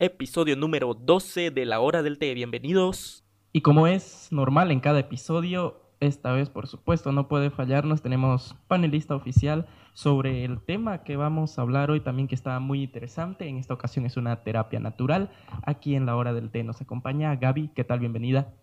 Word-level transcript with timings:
episodio 0.00 0.56
número 0.56 0.94
12 0.94 1.50
de 1.50 1.66
la 1.66 1.80
hora 1.80 2.02
del 2.02 2.16
té. 2.16 2.32
Bienvenidos. 2.32 3.22
Y 3.52 3.60
como 3.60 3.86
es 3.86 4.28
normal 4.30 4.70
en 4.70 4.80
cada 4.80 4.98
episodio, 4.98 5.82
esta 6.00 6.32
vez 6.32 6.48
por 6.48 6.66
supuesto 6.66 7.12
no 7.12 7.28
puede 7.28 7.50
fallarnos, 7.50 8.00
tenemos 8.00 8.56
panelista 8.66 9.14
oficial 9.14 9.66
sobre 9.92 10.46
el 10.46 10.64
tema 10.64 11.04
que 11.04 11.16
vamos 11.16 11.58
a 11.58 11.62
hablar 11.62 11.90
hoy 11.90 12.00
también 12.00 12.28
que 12.28 12.34
está 12.34 12.58
muy 12.60 12.82
interesante. 12.82 13.46
En 13.46 13.58
esta 13.58 13.74
ocasión 13.74 14.06
es 14.06 14.16
una 14.16 14.42
terapia 14.42 14.80
natural. 14.80 15.30
Aquí 15.66 15.94
en 15.94 16.06
la 16.06 16.16
hora 16.16 16.32
del 16.32 16.50
té 16.50 16.64
nos 16.64 16.80
acompaña 16.80 17.36
Gaby. 17.36 17.68
¿Qué 17.74 17.84
tal? 17.84 18.00
Bienvenida. 18.00 18.54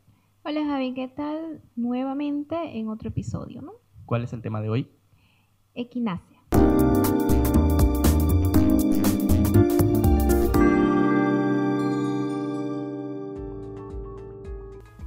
Hola 0.44 0.66
Javi, 0.66 0.96
¿qué 0.96 1.08
tal? 1.08 1.62
Nuevamente 1.76 2.56
en 2.80 2.90
otro 2.90 3.10
episodio, 3.10 3.62
¿no? 3.62 3.74
¿Cuál 4.08 4.24
es 4.24 4.34
el 4.34 4.42
tema 4.42 4.60
de 4.60 4.70
hoy? 4.70 4.88
Equinacia. 5.76 6.37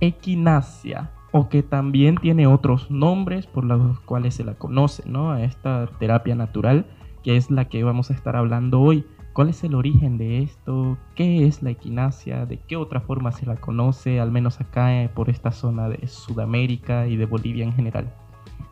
Equinacia, 0.00 1.10
o 1.32 1.48
que 1.48 1.62
también 1.62 2.16
tiene 2.16 2.46
otros 2.46 2.90
nombres 2.90 3.46
por 3.46 3.64
los 3.64 4.00
cuales 4.00 4.34
se 4.34 4.45
la 4.45 4.54
conoce, 4.54 5.02
¿no? 5.06 5.30
A 5.30 5.42
esta 5.42 5.88
terapia 5.98 6.34
natural, 6.34 6.86
que 7.23 7.36
es 7.36 7.50
la 7.50 7.68
que 7.68 7.84
vamos 7.84 8.10
a 8.10 8.14
estar 8.14 8.36
hablando 8.36 8.80
hoy. 8.80 9.04
¿Cuál 9.32 9.50
es 9.50 9.62
el 9.62 9.74
origen 9.74 10.18
de 10.18 10.42
esto? 10.42 10.98
¿Qué 11.14 11.46
es 11.46 11.62
la 11.62 11.70
equinacia? 11.70 12.46
¿De 12.46 12.59
qué 12.59 12.76
otra 12.76 13.00
forma 13.00 13.30
se 13.30 13.46
la 13.46 13.56
conoce, 13.56 14.18
al 14.18 14.32
menos 14.32 14.60
acá 14.60 15.02
eh, 15.02 15.09
por 15.09 15.30
esta 15.30 15.52
zona 15.52 15.88
de 15.88 16.06
Sudamérica 16.09 17.06
y 17.06 17.16
de 17.16 17.26
Bolivia 17.26 17.64
en 17.64 17.73
general? 17.73 18.12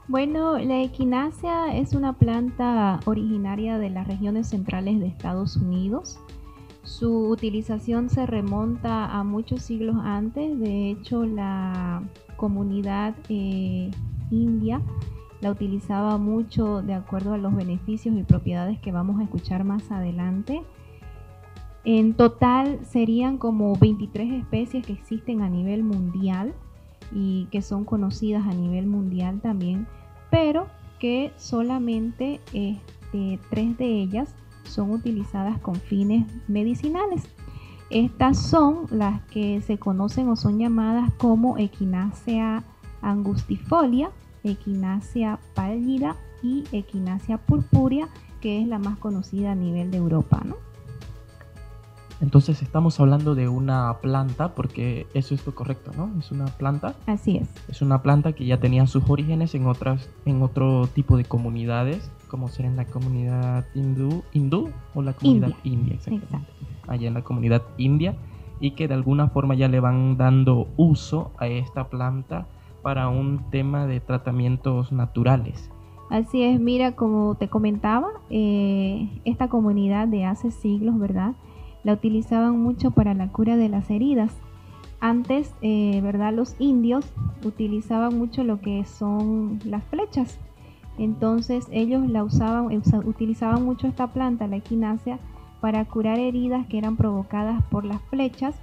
Bueno, 0.08 0.58
la 0.58 0.82
equinacia 0.82 1.76
es 1.76 1.92
una 1.92 2.14
planta 2.14 2.98
originaria 3.04 3.78
de 3.78 3.90
las 3.90 4.08
regiones 4.08 4.48
centrales 4.48 4.98
de 5.00 5.06
Estados 5.06 5.56
Unidos. 5.56 6.18
Su 6.88 7.28
utilización 7.28 8.08
se 8.08 8.24
remonta 8.24 9.04
a 9.12 9.22
muchos 9.22 9.60
siglos 9.60 9.96
antes. 10.02 10.58
De 10.58 10.90
hecho, 10.90 11.26
la 11.26 12.02
comunidad 12.38 13.14
eh, 13.28 13.90
india 14.30 14.80
la 15.42 15.50
utilizaba 15.50 16.16
mucho 16.16 16.80
de 16.80 16.94
acuerdo 16.94 17.34
a 17.34 17.38
los 17.38 17.54
beneficios 17.54 18.16
y 18.16 18.22
propiedades 18.22 18.80
que 18.80 18.90
vamos 18.90 19.20
a 19.20 19.24
escuchar 19.24 19.64
más 19.64 19.90
adelante. 19.90 20.62
En 21.84 22.14
total 22.14 22.80
serían 22.86 23.36
como 23.36 23.76
23 23.76 24.32
especies 24.40 24.86
que 24.86 24.94
existen 24.94 25.42
a 25.42 25.50
nivel 25.50 25.84
mundial 25.84 26.54
y 27.14 27.48
que 27.50 27.60
son 27.60 27.84
conocidas 27.84 28.46
a 28.46 28.54
nivel 28.54 28.86
mundial 28.86 29.40
también, 29.42 29.86
pero 30.30 30.68
que 30.98 31.32
solamente 31.36 32.40
este, 32.54 33.38
tres 33.50 33.76
de 33.76 34.00
ellas 34.00 34.34
son 34.70 34.90
utilizadas 34.90 35.58
con 35.58 35.76
fines 35.76 36.26
medicinales. 36.48 37.28
Estas 37.90 38.38
son 38.38 38.86
las 38.90 39.22
que 39.22 39.62
se 39.62 39.78
conocen 39.78 40.28
o 40.28 40.36
son 40.36 40.58
llamadas 40.58 41.10
como 41.16 41.56
Equinacea 41.58 42.62
angustifolia, 43.00 44.10
Equinacea 44.44 45.38
pálida 45.54 46.16
y 46.42 46.64
Equinacea 46.72 47.38
purpúrea, 47.38 48.08
que 48.40 48.60
es 48.60 48.68
la 48.68 48.78
más 48.78 48.98
conocida 48.98 49.52
a 49.52 49.54
nivel 49.54 49.90
de 49.90 49.96
Europa. 49.96 50.42
¿no? 50.44 50.56
Entonces 52.20 52.62
estamos 52.62 52.98
hablando 52.98 53.34
de 53.34 53.48
una 53.48 53.98
planta, 54.00 54.54
porque 54.54 55.06
eso 55.14 55.34
es 55.34 55.46
lo 55.46 55.54
correcto, 55.54 55.92
¿no? 55.96 56.10
Es 56.18 56.32
una 56.32 56.46
planta. 56.46 56.94
Así 57.06 57.36
es. 57.36 57.48
Es 57.68 57.80
una 57.80 58.02
planta 58.02 58.32
que 58.32 58.44
ya 58.44 58.58
tenía 58.58 58.86
sus 58.86 59.08
orígenes 59.08 59.54
en 59.54 59.66
otras, 59.66 60.08
en 60.24 60.42
otro 60.42 60.88
tipo 60.88 61.16
de 61.16 61.24
comunidades, 61.24 62.10
como 62.28 62.48
ser 62.48 62.66
en 62.66 62.76
la 62.76 62.84
comunidad 62.84 63.66
hindú, 63.74 64.22
hindú 64.32 64.70
o 64.94 65.02
la 65.02 65.14
comunidad 65.14 65.52
india, 65.64 65.94
exactamente. 65.94 66.52
Allá 66.86 67.08
en 67.08 67.14
la 67.14 67.22
comunidad 67.22 67.62
india, 67.76 68.16
y 68.60 68.72
que 68.72 68.88
de 68.88 68.94
alguna 68.94 69.28
forma 69.28 69.54
ya 69.54 69.68
le 69.68 69.80
van 69.80 70.16
dando 70.16 70.68
uso 70.76 71.32
a 71.38 71.46
esta 71.46 71.88
planta 71.88 72.46
para 72.82 73.08
un 73.08 73.50
tema 73.50 73.86
de 73.86 74.00
tratamientos 74.00 74.92
naturales. 74.92 75.70
Así 76.10 76.42
es, 76.42 76.58
mira, 76.60 76.92
como 76.92 77.34
te 77.34 77.48
comentaba, 77.48 78.08
eh, 78.30 79.08
esta 79.24 79.48
comunidad 79.48 80.08
de 80.08 80.24
hace 80.24 80.50
siglos, 80.50 80.98
¿verdad? 80.98 81.34
la 81.84 81.92
utilizaban 81.94 82.60
mucho 82.60 82.90
para 82.90 83.14
la 83.14 83.28
cura 83.28 83.56
de 83.56 83.68
las 83.68 83.90
heridas. 83.90 84.36
Antes, 85.00 85.54
eh, 85.62 86.00
¿verdad? 86.02 86.32
Los 86.32 86.56
indios 86.58 87.10
utilizaban 87.44 88.18
mucho 88.18 88.42
lo 88.44 88.60
que 88.60 88.84
son 88.84 89.60
las 89.64 89.84
flechas. 89.84 90.38
Entonces 90.98 91.66
ellos 91.70 92.08
la 92.08 92.24
usaban, 92.24 92.66
utilizaban 93.04 93.64
mucho 93.64 93.86
esta 93.86 94.08
planta, 94.08 94.46
la 94.46 94.56
equinacia, 94.56 95.18
para 95.60 95.84
curar 95.84 96.18
heridas 96.18 96.66
que 96.66 96.78
eran 96.78 96.96
provocadas 96.96 97.62
por 97.64 97.84
las 97.84 98.00
flechas, 98.02 98.56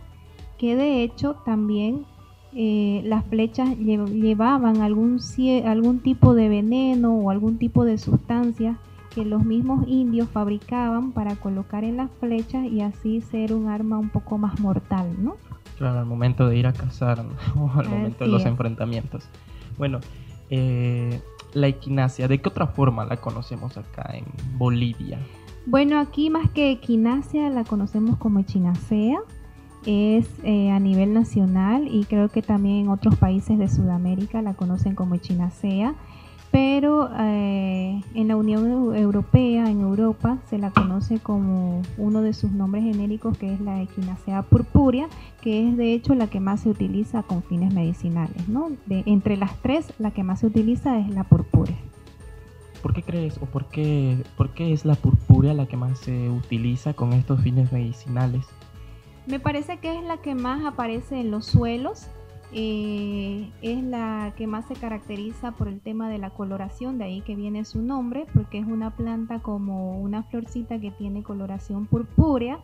que 0.57 0.75
de 0.75 1.03
hecho 1.03 1.35
también 1.46 2.06
eh, 2.53 3.01
las 3.03 3.25
flechas 3.25 3.78
llevaban 3.78 4.81
algún, 4.81 5.19
algún 5.66 6.00
tipo 6.00 6.34
de 6.34 6.47
veneno 6.47 7.13
o 7.13 7.29
algún 7.29 7.57
tipo 7.57 7.84
de 7.84 7.97
sustancia 7.97 8.79
que 9.13 9.25
los 9.25 9.44
mismos 9.46 9.88
indios 9.88 10.29
fabricaban 10.29 11.12
para 11.13 11.35
colocar 11.38 11.84
en 11.84 11.97
las 11.97 12.12
flechas 12.19 12.66
y 12.66 12.81
así 12.81 13.22
ser 13.22 13.53
un 13.53 13.69
arma 13.69 13.97
un 13.97 14.09
poco 14.09 14.38
más 14.38 14.59
mortal, 14.59 15.16
¿no? 15.22 15.38
Claro, 15.78 16.00
al 16.00 16.06
momento 16.06 16.47
de 16.47 16.57
ir 16.57 16.67
a 16.67 16.73
cazar 16.73 17.25
o 17.57 17.72
al 17.78 17.90
momento 17.90 18.25
de 18.25 18.29
los 18.29 18.46
enfrentamientos. 18.46 19.29
Bueno, 19.78 20.00
eh, 20.50 21.22
la 21.55 21.67
equinacia, 21.67 22.27
¿de 22.27 22.39
qué 22.39 22.49
otra 22.49 22.67
forma 22.67 23.05
la 23.05 23.17
conocemos 23.17 23.77
acá 23.77 24.11
en 24.13 24.25
Bolivia? 24.57 25.17
Bueno, 25.66 25.99
aquí 25.99 26.29
más 26.29 26.51
que 26.51 26.69
equinacia 26.69 27.49
la 27.49 27.63
conocemos 27.63 28.17
como 28.17 28.39
echinacea. 28.39 29.19
Es 29.85 30.27
eh, 30.43 30.71
a 30.71 30.79
nivel 30.79 31.13
nacional 31.13 31.88
y 31.88 32.05
creo 32.05 32.29
que 32.29 32.41
también 32.41 32.85
en 32.85 32.89
otros 32.89 33.16
países 33.16 33.57
de 33.59 33.67
Sudamérica 33.67 34.41
la 34.41 34.55
conocen 34.55 34.95
como 34.95 35.16
echinacea 35.16 35.93
pero 36.55 37.09
eh, 37.19 38.01
en 38.13 38.29
la 38.29 38.38
Unión 38.38 38.95
Europea, 38.95 39.69
en 39.69 39.81
Europa, 39.81 40.38
se 40.49 40.57
la 40.57 40.71
conoce 40.71 41.19
como 41.19 41.81
uno 41.97 42.21
de 42.21 42.31
sus 42.31 42.51
nombres 42.51 42.85
genéricos, 42.85 43.38
que 43.38 43.53
es 43.53 43.59
la 43.59 43.81
equinacea 43.81 44.41
purpúrea, 44.43 45.09
que 45.41 45.67
es 45.67 45.75
de 45.75 45.91
hecho 45.91 46.16
la 46.16 46.27
que 46.27 46.39
más 46.39 46.61
se 46.61 46.69
utiliza 46.69 47.23
con 47.23 47.43
fines 47.43 47.73
medicinales. 47.73 48.47
¿no? 48.47 48.71
De, 48.85 49.03
entre 49.05 49.35
las 49.35 49.61
tres, 49.61 49.91
la 49.99 50.11
que 50.11 50.23
más 50.23 50.39
se 50.39 50.47
utiliza 50.47 50.97
es 50.97 51.09
la 51.09 51.25
purpúrea. 51.25 51.75
¿Por 52.81 52.93
qué 52.93 53.03
crees 53.03 53.37
o 53.41 53.47
por 53.47 53.66
qué, 53.66 54.23
por 54.37 54.51
qué 54.51 54.72
es 54.72 54.85
la 54.85 54.95
purpúrea 54.95 55.53
la 55.53 55.66
que 55.66 55.75
más 55.75 55.99
se 55.99 56.29
utiliza 56.29 56.93
con 56.93 57.11
estos 57.11 57.41
fines 57.41 57.73
medicinales? 57.73 58.45
Me 59.27 59.41
parece 59.41 59.79
que 59.79 59.93
es 59.93 60.05
la 60.05 60.19
que 60.19 60.35
más 60.35 60.63
aparece 60.63 61.19
en 61.19 61.31
los 61.31 61.47
suelos 61.47 62.07
eh, 62.51 63.51
es 63.61 63.83
la 63.83 64.33
que 64.38 64.47
más 64.47 64.66
se 64.67 64.75
caracteriza 64.75 65.51
por 65.51 65.67
el 65.67 65.81
tema 65.81 66.09
de 66.09 66.17
la 66.17 66.29
coloración, 66.29 66.97
de 66.97 67.06
ahí 67.06 67.22
que 67.22 67.35
viene 67.35 67.66
su 67.66 67.81
nombre, 67.81 68.25
porque 68.33 68.59
es 68.59 68.66
una 68.66 68.95
planta 68.95 69.39
como 69.39 70.00
una 70.00 70.23
florcita 70.23 70.79
que 70.79 70.91
tiene 70.91 71.23
coloración 71.23 71.85
purpúrea, 71.85 72.59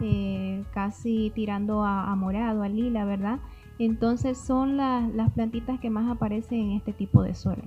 eh, 0.00 0.64
casi 0.72 1.30
tirando 1.34 1.84
a, 1.84 2.14
morado, 2.16 2.62
a 2.62 2.68
lila, 2.68 3.04
¿verdad? 3.04 3.38
Entonces 3.78 4.38
son 4.38 4.76
las 4.76 5.32
plantitas 5.34 5.80
que 5.80 5.90
más 5.90 6.10
aparecen 6.10 6.60
en 6.60 6.70
este 6.72 6.92
tipo 6.92 7.22
de 7.22 7.34
suelos. 7.34 7.64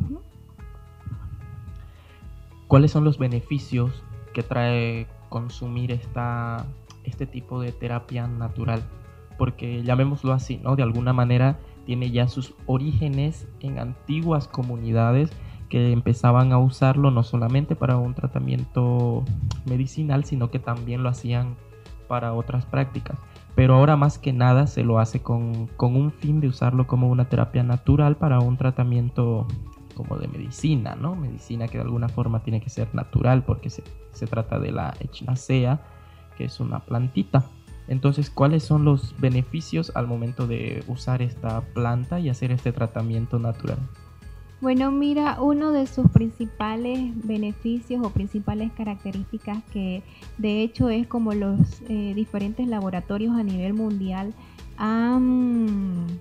¿Cuáles 2.68 2.92
son 2.92 3.04
los 3.04 3.18
beneficios 3.18 4.04
que 4.34 4.44
trae 4.44 5.08
consumir 5.30 5.92
esta, 5.92 6.66
este 7.04 7.26
tipo 7.26 7.62
de 7.62 7.72
terapia 7.72 8.28
natural? 8.28 8.84
Porque 9.38 9.84
llamémoslo 9.84 10.34
así, 10.34 10.58
¿no? 10.58 10.76
De 10.76 10.84
alguna 10.84 11.14
manera 11.14 11.60
tiene 11.86 12.12
ya 12.12 12.28
sus 12.28 12.54
orígenes 12.66 13.48
en 13.62 13.80
antiguas 13.80 14.48
comunidades 14.48 15.32
que 15.70 15.92
empezaban 15.92 16.52
a 16.52 16.58
usarlo 16.58 17.12
no 17.12 17.24
solamente 17.24 17.76
para 17.76 17.98
un 17.98 18.14
tratamiento 18.14 19.24
medicinal, 19.66 20.24
sino 20.24 20.50
que 20.50 20.60
también 20.60 21.04
lo 21.04 21.10
hacían 21.10 21.56
para 22.08 22.34
otras 22.34 22.66
prácticas. 22.66 23.20
Pero 23.56 23.76
ahora 23.76 23.98
más 23.98 24.18
que 24.20 24.34
nada 24.34 24.68
se 24.68 24.84
lo 24.84 25.00
hace 25.00 25.22
con, 25.22 25.70
un 25.80 26.12
fin 26.12 26.40
de 26.40 26.48
usarlo 26.48 26.88
como 26.88 27.10
una 27.10 27.28
terapia 27.28 27.64
natural 27.64 28.16
para 28.16 28.40
un 28.40 28.58
tratamiento 28.58 29.48
como 29.96 30.18
de 30.18 30.28
medicina, 30.28 30.96
¿no? 30.96 31.16
Medicina 31.16 31.68
que 31.68 31.80
de 31.80 31.84
alguna 31.84 32.08
forma 32.08 32.44
tiene 32.44 32.62
que 32.62 32.70
ser 32.70 32.94
natural 32.94 33.44
porque 33.44 33.70
se, 33.70 33.84
se 34.12 34.28
trata 34.28 34.60
de 34.60 34.72
la 34.72 34.94
echinacea, 35.00 35.82
que 36.38 36.46
es 36.46 36.60
una 36.60 36.80
plantita. 36.80 37.46
Entonces, 37.88 38.30
¿cuáles 38.30 38.64
son 38.64 38.84
los 38.84 39.16
beneficios 39.20 39.92
al 39.96 40.08
momento 40.08 40.48
de 40.48 40.84
usar 40.88 41.22
esta 41.22 41.62
planta 41.62 42.20
y 42.20 42.30
hacer 42.30 42.52
este 42.52 42.72
tratamiento 42.72 43.40
natural? 43.40 43.80
Bueno, 44.60 44.92
mira, 44.92 45.40
uno 45.40 45.72
de 45.72 45.86
sus 45.86 46.10
principales 46.10 47.12
beneficios 47.28 48.04
o 48.04 48.10
principales 48.10 48.72
características 48.72 49.64
que 49.72 50.02
de 50.40 50.64
hecho 50.64 50.90
es 50.90 51.06
como 51.06 51.34
los 51.34 51.60
eh, 51.90 52.14
diferentes 52.16 52.68
laboratorios 52.68 53.36
a 53.36 53.44
nivel 53.44 53.74
mundial 53.74 54.34
han, 54.78 56.20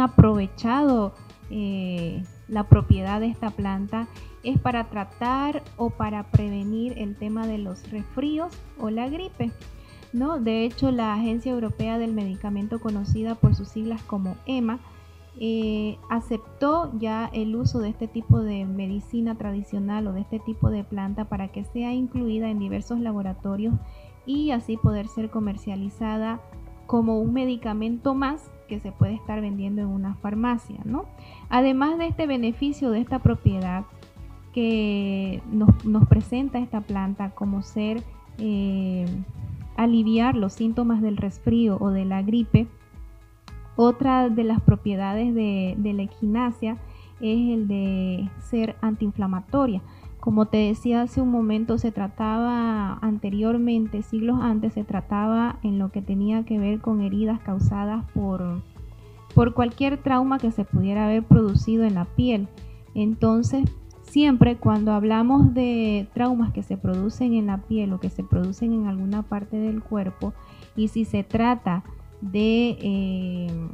aprovechado 0.00 1.12
eh, 1.50 2.22
la 2.48 2.64
propiedad 2.64 3.20
de 3.20 3.26
esta 3.26 3.50
planta 3.50 4.08
es 4.42 4.58
para 4.58 4.88
tratar 4.88 5.62
o 5.76 5.90
para 5.90 6.30
prevenir 6.30 6.94
el 6.96 7.14
tema 7.14 7.46
de 7.46 7.58
los 7.58 7.90
resfríos 7.90 8.52
o 8.78 8.88
la 8.88 9.08
gripe. 9.10 9.50
¿No? 10.12 10.38
De 10.38 10.64
hecho, 10.64 10.90
la 10.90 11.14
Agencia 11.14 11.52
Europea 11.52 11.98
del 11.98 12.12
Medicamento, 12.12 12.80
conocida 12.80 13.34
por 13.34 13.54
sus 13.54 13.68
siglas 13.68 14.02
como 14.02 14.36
EMA, 14.46 14.80
eh, 15.38 15.96
aceptó 16.08 16.90
ya 16.98 17.30
el 17.32 17.54
uso 17.56 17.78
de 17.78 17.88
este 17.88 18.08
tipo 18.08 18.40
de 18.40 18.64
medicina 18.64 19.36
tradicional 19.36 20.06
o 20.08 20.12
de 20.12 20.20
este 20.20 20.38
tipo 20.40 20.70
de 20.70 20.84
planta 20.84 21.26
para 21.26 21.48
que 21.48 21.64
sea 21.64 21.94
incluida 21.94 22.50
en 22.50 22.58
diversos 22.58 23.00
laboratorios 23.00 23.74
y 24.26 24.50
así 24.50 24.76
poder 24.76 25.08
ser 25.08 25.30
comercializada 25.30 26.40
como 26.86 27.20
un 27.20 27.32
medicamento 27.32 28.14
más 28.14 28.50
que 28.68 28.80
se 28.80 28.92
puede 28.92 29.14
estar 29.14 29.40
vendiendo 29.40 29.80
en 29.82 29.88
una 29.88 30.16
farmacia, 30.16 30.80
¿no? 30.84 31.04
Además 31.48 31.98
de 31.98 32.08
este 32.08 32.26
beneficio 32.26 32.90
de 32.90 33.00
esta 33.00 33.20
propiedad 33.20 33.84
que 34.52 35.42
nos, 35.50 36.06
presenta 36.08 36.58
esta 36.58 36.80
planta 36.80 37.30
como 37.30 37.62
ser 37.62 38.02
eh, 38.38 39.06
aliviar 39.82 40.36
los 40.36 40.52
síntomas 40.52 41.00
del 41.00 41.16
resfrío 41.16 41.78
o 41.80 41.90
de 41.90 42.04
la 42.04 42.22
gripe, 42.22 42.68
otra 43.76 44.28
de 44.28 44.44
las 44.44 44.60
propiedades 44.60 45.34
de, 45.34 45.92
la 45.94 46.02
equinacia 46.02 46.76
es 47.20 47.50
el 47.50 47.66
de 47.66 48.28
ser 48.40 48.76
antiinflamatoria. 48.82 49.80
Como 50.20 50.46
te 50.46 50.58
decía 50.58 51.00
hace 51.00 51.22
un 51.22 51.30
momento, 51.30 51.78
se 51.78 51.92
trataba 51.92 52.98
anteriormente, 53.00 54.02
siglos 54.02 54.38
antes, 54.42 54.74
se 54.74 54.84
trataba 54.84 55.58
en 55.62 55.78
lo 55.78 55.90
que 55.90 56.02
tenía 56.02 56.44
que 56.44 56.58
ver 56.58 56.80
con 56.80 57.00
heridas 57.00 57.40
causadas 57.40 58.04
por, 58.12 58.62
por 59.34 59.54
cualquier 59.54 59.96
trauma 59.96 60.38
que 60.38 60.50
se 60.50 60.66
pudiera 60.66 61.06
haber 61.06 61.22
producido 61.22 61.84
en 61.84 61.94
la 61.94 62.04
piel. 62.04 62.48
Entonces, 62.94 63.64
siempre 64.10 64.56
cuando 64.56 64.92
hablamos 64.92 65.54
de 65.54 66.08
traumas 66.12 66.52
que 66.52 66.62
se 66.62 66.76
producen 66.76 67.32
en 67.34 67.46
la 67.46 67.58
piel 67.58 67.92
o 67.92 68.00
que 68.00 68.10
se 68.10 68.24
producen 68.24 68.72
en 68.72 68.86
alguna 68.86 69.22
parte 69.22 69.56
del 69.56 69.82
cuerpo, 69.82 70.34
y 70.76 70.88
si 70.88 71.04
se 71.04 71.22
trata 71.22 71.84
de 72.20 72.76
eh, 72.80 73.68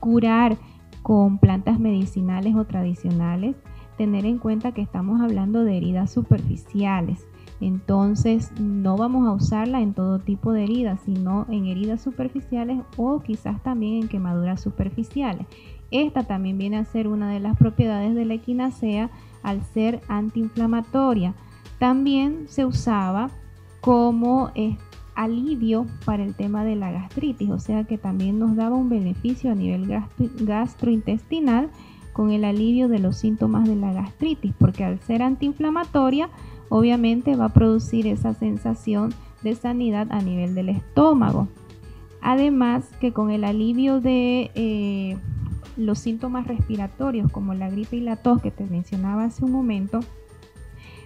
curar 0.00 0.56
con 1.02 1.38
plantas 1.38 1.78
medicinales 1.78 2.54
o 2.56 2.64
tradicionales, 2.64 3.56
tener 3.96 4.24
en 4.26 4.38
cuenta 4.38 4.72
que 4.72 4.82
estamos 4.82 5.20
hablando 5.20 5.64
de 5.64 5.76
heridas 5.76 6.10
superficiales. 6.10 7.26
Entonces 7.60 8.52
no 8.60 8.96
vamos 8.96 9.26
a 9.26 9.32
usarla 9.32 9.80
en 9.80 9.94
todo 9.94 10.18
tipo 10.18 10.52
de 10.52 10.64
heridas, 10.64 11.00
sino 11.04 11.46
en 11.48 11.66
heridas 11.66 12.02
superficiales 12.02 12.80
o 12.96 13.20
quizás 13.20 13.62
también 13.62 14.02
en 14.02 14.08
quemaduras 14.08 14.60
superficiales. 14.60 15.46
Esta 15.90 16.24
también 16.24 16.58
viene 16.58 16.76
a 16.78 16.84
ser 16.84 17.08
una 17.08 17.30
de 17.30 17.40
las 17.40 17.56
propiedades 17.56 18.14
de 18.14 18.24
la 18.24 18.34
equinacea 18.34 19.10
al 19.46 19.62
ser 19.62 20.00
antiinflamatoria. 20.08 21.32
También 21.78 22.46
se 22.48 22.66
usaba 22.66 23.30
como 23.80 24.50
alivio 25.14 25.86
para 26.04 26.24
el 26.24 26.34
tema 26.34 26.64
de 26.64 26.74
la 26.74 26.90
gastritis, 26.90 27.48
o 27.50 27.60
sea 27.60 27.84
que 27.84 27.96
también 27.96 28.40
nos 28.40 28.56
daba 28.56 28.74
un 28.74 28.88
beneficio 28.88 29.52
a 29.52 29.54
nivel 29.54 29.88
gastrointestinal 30.40 31.70
con 32.12 32.32
el 32.32 32.44
alivio 32.44 32.88
de 32.88 32.98
los 32.98 33.16
síntomas 33.18 33.68
de 33.68 33.76
la 33.76 33.92
gastritis, 33.92 34.52
porque 34.58 34.84
al 34.84 34.98
ser 35.00 35.22
antiinflamatoria, 35.22 36.28
obviamente 36.68 37.36
va 37.36 37.46
a 37.46 37.52
producir 37.52 38.08
esa 38.08 38.34
sensación 38.34 39.14
de 39.44 39.54
sanidad 39.54 40.08
a 40.10 40.20
nivel 40.22 40.56
del 40.56 40.70
estómago. 40.70 41.46
Además 42.20 42.90
que 43.00 43.12
con 43.12 43.30
el 43.30 43.44
alivio 43.44 44.00
de 44.00 44.50
eh, 44.56 45.16
los 45.76 45.98
síntomas 45.98 46.46
respiratorios 46.46 47.30
como 47.30 47.54
la 47.54 47.70
gripe 47.70 47.96
y 47.96 48.00
la 48.00 48.16
tos 48.16 48.40
que 48.40 48.50
te 48.50 48.66
mencionaba 48.66 49.24
hace 49.24 49.44
un 49.44 49.52
momento, 49.52 50.00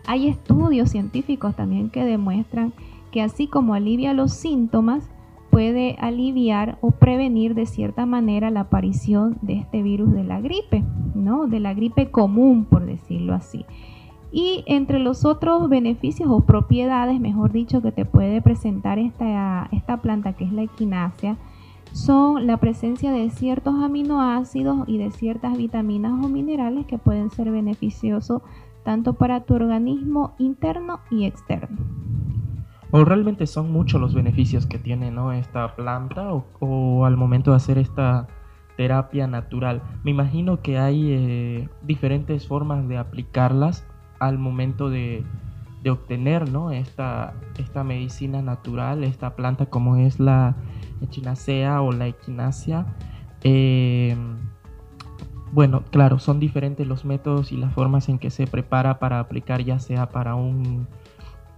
hay 0.07 0.29
estudios 0.29 0.91
científicos 0.91 1.57
también 1.57 1.91
que 1.91 2.05
demuestran 2.05 2.73
que 3.11 3.23
así 3.23 3.47
como 3.47 3.75
alivia 3.75 4.15
los 4.15 4.33
síntomas, 4.33 5.11
puede 5.51 5.97
aliviar 5.99 6.79
o 6.81 6.93
prevenir 6.93 7.55
de 7.55 7.67
cierta 7.67 8.07
manera 8.07 8.51
la 8.51 8.61
aparición 8.61 9.37
de 9.43 9.55
este 9.55 9.83
virus 9.83 10.13
de 10.13 10.25
la 10.25 10.41
gripe, 10.41 10.85
¿no? 11.15 11.49
De 11.49 11.59
la 11.59 11.75
gripe 11.75 12.11
común, 12.11 12.65
por 12.65 12.87
decirlo 12.87 13.35
así. 13.35 13.67
Y 14.33 14.63
entre 14.67 15.01
los 15.01 15.25
otros 15.25 15.69
beneficios 15.69 16.29
o 16.31 16.43
propiedades, 16.43 17.21
mejor 17.21 17.51
dicho, 17.51 17.83
que 17.83 17.91
te 17.91 18.05
puede 18.05 18.41
presentar 18.41 19.01
esta, 19.01 19.69
esta 19.73 19.97
planta, 19.97 20.35
que 20.35 20.45
es 20.45 20.53
la 20.53 20.63
equinacia, 20.63 21.37
son 21.93 22.47
la 22.47 22.57
presencia 22.59 23.13
de 23.13 23.31
ciertos 23.31 23.75
aminoácidos 23.83 24.89
y 24.89 24.99
de 24.99 25.11
ciertas 25.11 25.57
vitaminas 25.57 26.13
o 26.13 26.29
minerales 26.29 26.87
que 26.87 26.99
pueden 26.99 27.31
ser 27.31 27.51
beneficiosos 27.51 28.43
tanto 28.85 29.15
para 29.15 29.45
tu 29.45 29.55
organismo 29.55 30.35
interno 30.39 31.01
y 31.11 31.25
externo. 31.25 31.79
O 32.93 33.05
realmente 33.05 33.47
son 33.47 33.71
muchos 33.71 34.01
los 34.01 34.15
beneficios 34.15 34.67
que 34.67 34.79
tiene 34.79 35.13
esta 35.39 35.77
planta 35.77 36.33
o, 36.59 37.05
al 37.05 37.17
momento 37.17 37.53
de 37.53 37.57
hacer 37.57 37.79
esta 37.79 38.27
terapia 38.77 39.27
natural. 39.27 39.83
Me 40.03 40.11
imagino 40.11 40.61
que 40.61 40.79
hay 40.79 41.13
eh, 41.13 41.69
diferentes 41.83 42.49
formas 42.49 42.89
de 42.89 42.99
aplicarlas 42.99 43.87
al 44.19 44.39
momento 44.39 44.91
de, 44.91 45.25
obtener 45.89 46.51
¿no? 46.51 46.73
esta, 46.73 47.35
esta 47.59 47.85
medicina 47.85 48.43
natural, 48.43 49.05
esta 49.05 49.37
planta 49.37 49.67
como 49.67 49.97
es 49.97 50.19
la 50.19 50.57
echinacea 51.03 51.83
o 51.83 51.93
la 51.93 52.07
equinacia. 52.07 52.87
Eh, 53.43 54.17
bueno, 55.53 55.83
claro, 55.91 56.19
son 56.19 56.39
diferentes 56.39 56.87
los 56.87 57.05
métodos 57.05 57.53
y 57.53 57.57
las 57.57 57.73
formas 57.75 58.09
en 58.09 58.19
que 58.19 58.31
se 58.31 58.47
prepara 58.47 58.99
para 58.99 59.19
aplicar, 59.19 59.63
ya 59.63 59.79
sea 59.79 60.09
para 60.09 60.35
un 60.35 60.87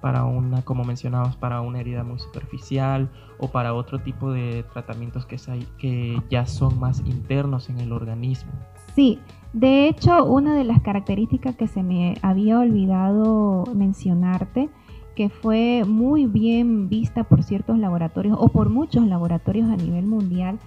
para 0.00 0.24
una, 0.24 0.62
como 0.62 0.82
mencionabas, 0.82 1.36
para 1.36 1.60
una 1.60 1.78
herida 1.78 2.02
muy 2.02 2.18
superficial 2.18 3.08
o 3.38 3.52
para 3.52 3.72
otro 3.72 4.00
tipo 4.00 4.32
de 4.32 4.64
tratamientos 4.72 5.26
que, 5.26 5.36
que 5.78 6.20
ya 6.28 6.44
son 6.44 6.80
más 6.80 7.00
internos 7.06 7.70
en 7.70 7.78
el 7.78 7.92
organismo. 7.92 8.50
Sí, 8.96 9.20
de 9.52 9.86
hecho, 9.86 10.24
una 10.24 10.56
de 10.56 10.64
las 10.64 10.82
características 10.82 11.54
que 11.54 11.68
se 11.68 11.84
me 11.84 12.16
había 12.20 12.58
olvidado 12.58 13.64
mencionarte, 13.74 14.70
que 15.14 15.28
fue 15.28 15.84
muy 15.86 16.26
bien 16.26 16.88
vista 16.88 17.24
por 17.24 17.42
ciertos 17.42 17.78
laboratorios 17.78 18.36
o 18.40 18.48
por 18.48 18.70
muchos 18.70 19.06
laboratorios 19.06 19.70
a 19.70 19.76
nivel 19.76 20.06
mundial, 20.06 20.58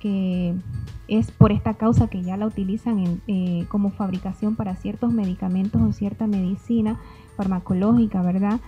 que 0.00 0.54
es 1.08 1.30
por 1.30 1.52
esta 1.52 1.74
causa 1.74 2.08
que 2.08 2.22
ya 2.22 2.36
la 2.36 2.46
utilizan 2.46 3.20
eh, 3.26 3.66
como 3.68 3.90
fabricación 3.90 4.56
para 4.56 4.74
ciertos 4.76 5.12
medicamentos 5.12 5.80
o 5.80 5.92
cierta 5.92 6.26
medicina 6.26 6.98
farmacológica, 7.36 8.22
¿verdad? 8.22 8.60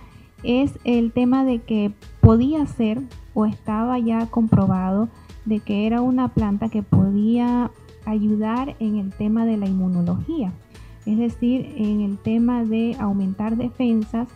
es 0.45 0.77
el 0.83 1.11
tema 1.11 1.43
de 1.43 1.59
que 1.59 1.91
podía 2.21 2.65
ser 2.65 3.01
o 3.33 3.45
estaba 3.45 3.97
ya 3.99 4.27
comprobado 4.27 5.09
de 5.45 5.59
que 5.59 5.87
era 5.87 6.01
una 6.01 6.29
planta 6.29 6.69
que 6.69 6.83
podía 6.83 7.71
ayudar 8.05 8.75
en 8.79 8.97
el 8.97 9.11
tema 9.11 9.45
de 9.45 9.57
la 9.57 9.67
inmunología, 9.67 10.53
es 11.05 11.17
decir, 11.17 11.73
en 11.77 12.01
el 12.01 12.17
tema 12.17 12.63
de 12.63 12.95
aumentar 12.99 13.57
defensas 13.57 14.27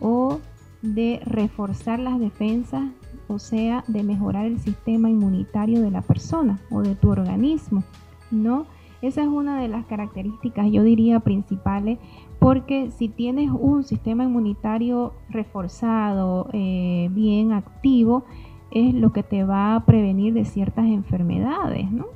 o 0.00 0.40
de 0.82 1.20
reforzar 1.24 1.98
las 1.98 2.20
defensas, 2.20 2.82
o 3.28 3.38
sea, 3.38 3.84
de 3.88 4.02
mejorar 4.02 4.46
el 4.46 4.58
sistema 4.60 5.08
inmunitario 5.08 5.80
de 5.80 5.90
la 5.90 6.02
persona 6.02 6.60
o 6.70 6.82
de 6.82 6.94
tu 6.94 7.10
organismo, 7.10 7.82
¿no? 8.30 8.66
Esa 9.00 9.22
es 9.22 9.28
una 9.28 9.60
de 9.60 9.68
las 9.68 9.84
características, 9.86 10.70
yo 10.70 10.82
diría, 10.82 11.20
principales 11.20 11.98
porque 12.38 12.90
si 12.90 13.08
tienes 13.08 13.50
un 13.50 13.84
sistema 13.84 14.24
inmunitario 14.24 15.14
reforzado, 15.30 16.48
eh, 16.52 17.08
bien 17.10 17.52
activo, 17.52 18.24
es 18.70 18.92
lo 18.94 19.12
que 19.12 19.22
te 19.22 19.44
va 19.44 19.76
a 19.76 19.86
prevenir 19.86 20.34
de 20.34 20.44
ciertas 20.44 20.84
enfermedades, 20.84 21.90
¿no? 21.90 22.06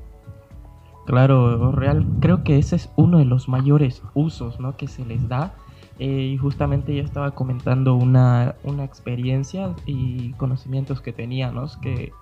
Claro, 1.06 1.72
real, 1.72 2.06
creo 2.20 2.44
que 2.44 2.58
ese 2.58 2.76
es 2.76 2.92
uno 2.96 3.16
de 3.16 3.24
los 3.24 3.48
mayores 3.48 4.02
usos 4.12 4.60
¿no? 4.60 4.76
que 4.76 4.88
se 4.88 5.06
les 5.06 5.26
da. 5.26 5.54
Eh, 5.98 6.30
y 6.32 6.36
justamente 6.36 6.94
yo 6.94 7.02
estaba 7.02 7.32
comentando 7.32 7.96
una, 7.96 8.54
experiencia 8.84 9.74
y 9.84 10.32
conocimientos 10.34 11.00
que 11.00 11.12
tenía, 11.12 11.52
que, 11.82 12.12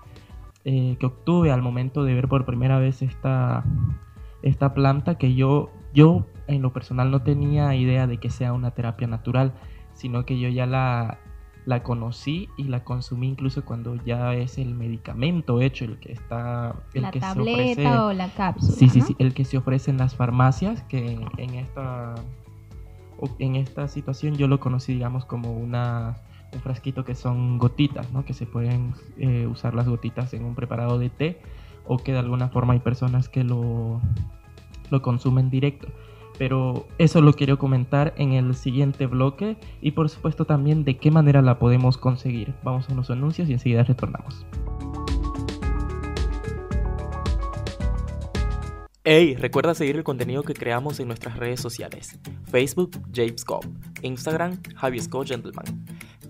eh, 0.65 0.97
que 0.99 1.05
obtuve 1.05 1.51
al 1.51 1.61
momento 1.61 2.03
de 2.03 2.15
ver 2.15 2.27
por 2.27 2.45
primera 2.45 2.79
vez 2.79 3.01
esta, 3.01 3.63
esta 4.41 4.73
planta 4.73 5.17
que 5.19 5.35
yo, 5.35 5.69
yo 5.93 6.25
en 6.47 6.61
lo 6.61 6.73
personal 6.73 7.11
no 7.11 7.21
tenía 7.21 7.75
idea 7.75 8.07
de 8.07 8.17
que 8.17 8.31
sea 8.31 8.53
una 8.53 8.71
terapia 8.71 9.07
natural, 9.07 9.53
sino 9.93 10.25
que 10.25 10.39
yo 10.39 10.49
ya 10.49 10.65
la, 10.65 11.19
la 11.67 11.83
conocí 11.83 12.47
y 12.55 12.63
la 12.63 12.85
consumí 12.85 13.27
incluso 13.27 13.65
cuando 13.65 13.95
ya 14.05 14.33
es 14.33 14.57
el 14.57 14.73
medicamento 14.73 15.59
hecho, 15.59 15.83
el 15.83 15.99
que 15.99 16.13
está... 16.13 16.75
El 16.93 17.01
la 17.01 17.11
que 17.11 17.19
tableta 17.19 17.57
se 17.57 17.71
ofrece, 17.71 17.97
o 17.97 18.13
la 18.13 18.29
cápsula. 18.29 18.77
Sí, 18.77 18.87
sí, 18.87 19.01
sí, 19.01 19.15
el 19.19 19.33
que 19.33 19.43
se 19.43 19.57
ofrece 19.57 19.91
en 19.91 19.97
las 19.97 20.15
farmacias, 20.15 20.83
que 20.83 21.19
en, 21.37 21.55
esta, 21.55 22.15
en 23.39 23.55
esta 23.55 23.87
situación 23.87 24.35
yo 24.35 24.47
lo 24.47 24.59
conocí, 24.59 24.93
digamos, 24.93 25.25
como 25.25 25.53
una, 25.53 26.17
un 26.53 26.59
frasquito 26.59 27.03
que 27.03 27.15
son 27.15 27.57
gotitas, 27.57 28.11
¿no? 28.11 28.25
Que 28.25 28.33
se 28.33 28.45
pueden 28.45 28.93
eh, 29.17 29.47
usar 29.47 29.73
las 29.73 29.87
gotitas 29.87 30.33
en 30.33 30.45
un 30.45 30.55
preparado 30.55 30.99
de 30.99 31.09
té 31.09 31.39
o 31.85 31.97
que 31.97 32.11
de 32.11 32.19
alguna 32.19 32.49
forma 32.49 32.73
hay 32.73 32.79
personas 32.79 33.29
que 33.29 33.43
lo, 33.43 34.01
lo 34.89 35.01
consumen 35.01 35.49
directo. 35.49 35.87
pero 36.37 36.85
eso 36.99 37.21
lo 37.21 37.33
quiero 37.33 37.57
comentar 37.57 38.13
en 38.17 38.33
el 38.33 38.53
siguiente 38.53 39.07
bloque 39.07 39.57
y 39.81 39.91
por 39.91 40.07
supuesto 40.09 40.45
también 40.45 40.83
de 40.83 40.97
qué 40.97 41.09
manera 41.09 41.41
la 41.41 41.57
podemos 41.57 41.97
conseguir. 41.97 42.53
Vamos 42.63 42.89
a 42.89 42.93
unos 42.93 43.09
anuncios 43.09 43.49
y 43.49 43.53
enseguida 43.53 43.83
retornamos. 43.83 44.45
Hey, 49.09 49.37
recuerda 49.39 49.73
seguir 49.73 49.95
el 49.95 50.03
contenido 50.03 50.43
que 50.43 50.53
creamos 50.53 50.99
en 50.99 51.07
nuestras 51.07 51.37
redes 51.37 51.61
sociales. 51.61 52.19
Facebook, 52.51 53.01
James 53.15 53.45
Cobb. 53.45 53.63
Instagram, 54.01 54.61
Javi 54.75 54.99
Scott 54.99 55.29
Gentleman. 55.29 55.63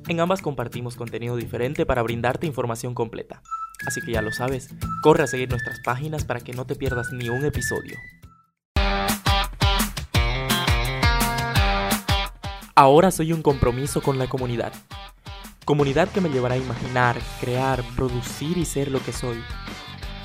En 0.07 0.19
ambas 0.19 0.43
compartimos 0.43 0.95
contenido 0.95 1.35
diferente 1.35 1.87
para 1.87 2.03
brindarte 2.03 2.45
información 2.45 2.93
completa. 2.93 3.41
Así 3.87 3.99
que 4.01 4.11
ya 4.11 4.21
lo 4.21 4.31
sabes, 4.31 4.75
corre 5.01 5.23
a 5.23 5.27
seguir 5.27 5.49
nuestras 5.49 5.79
páginas 5.79 6.23
para 6.23 6.39
que 6.39 6.53
no 6.53 6.67
te 6.67 6.75
pierdas 6.75 7.11
ni 7.11 7.29
un 7.29 7.43
episodio. 7.45 7.97
Ahora 12.75 13.09
soy 13.09 13.33
un 13.33 13.41
compromiso 13.41 14.03
con 14.03 14.19
la 14.19 14.27
comunidad. 14.27 14.71
Comunidad 15.65 16.09
que 16.09 16.21
me 16.21 16.29
llevará 16.29 16.53
a 16.53 16.59
imaginar, 16.59 17.17
crear, 17.41 17.83
producir 17.95 18.55
y 18.59 18.65
ser 18.65 18.91
lo 18.91 19.03
que 19.03 19.13
soy. 19.13 19.43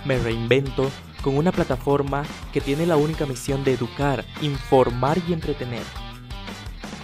Me 0.05 0.19
reinvento 0.19 0.91
con 1.23 1.37
una 1.39 1.53
plataforma 1.53 2.25
que 2.53 2.61
tiene 2.61 2.85
la 2.85 2.97
única 2.97 3.25
misión 3.27 3.65
de 3.65 3.73
educar, 3.73 4.25
informar 4.43 5.19
y 5.29 5.33
entretener. 5.33 5.83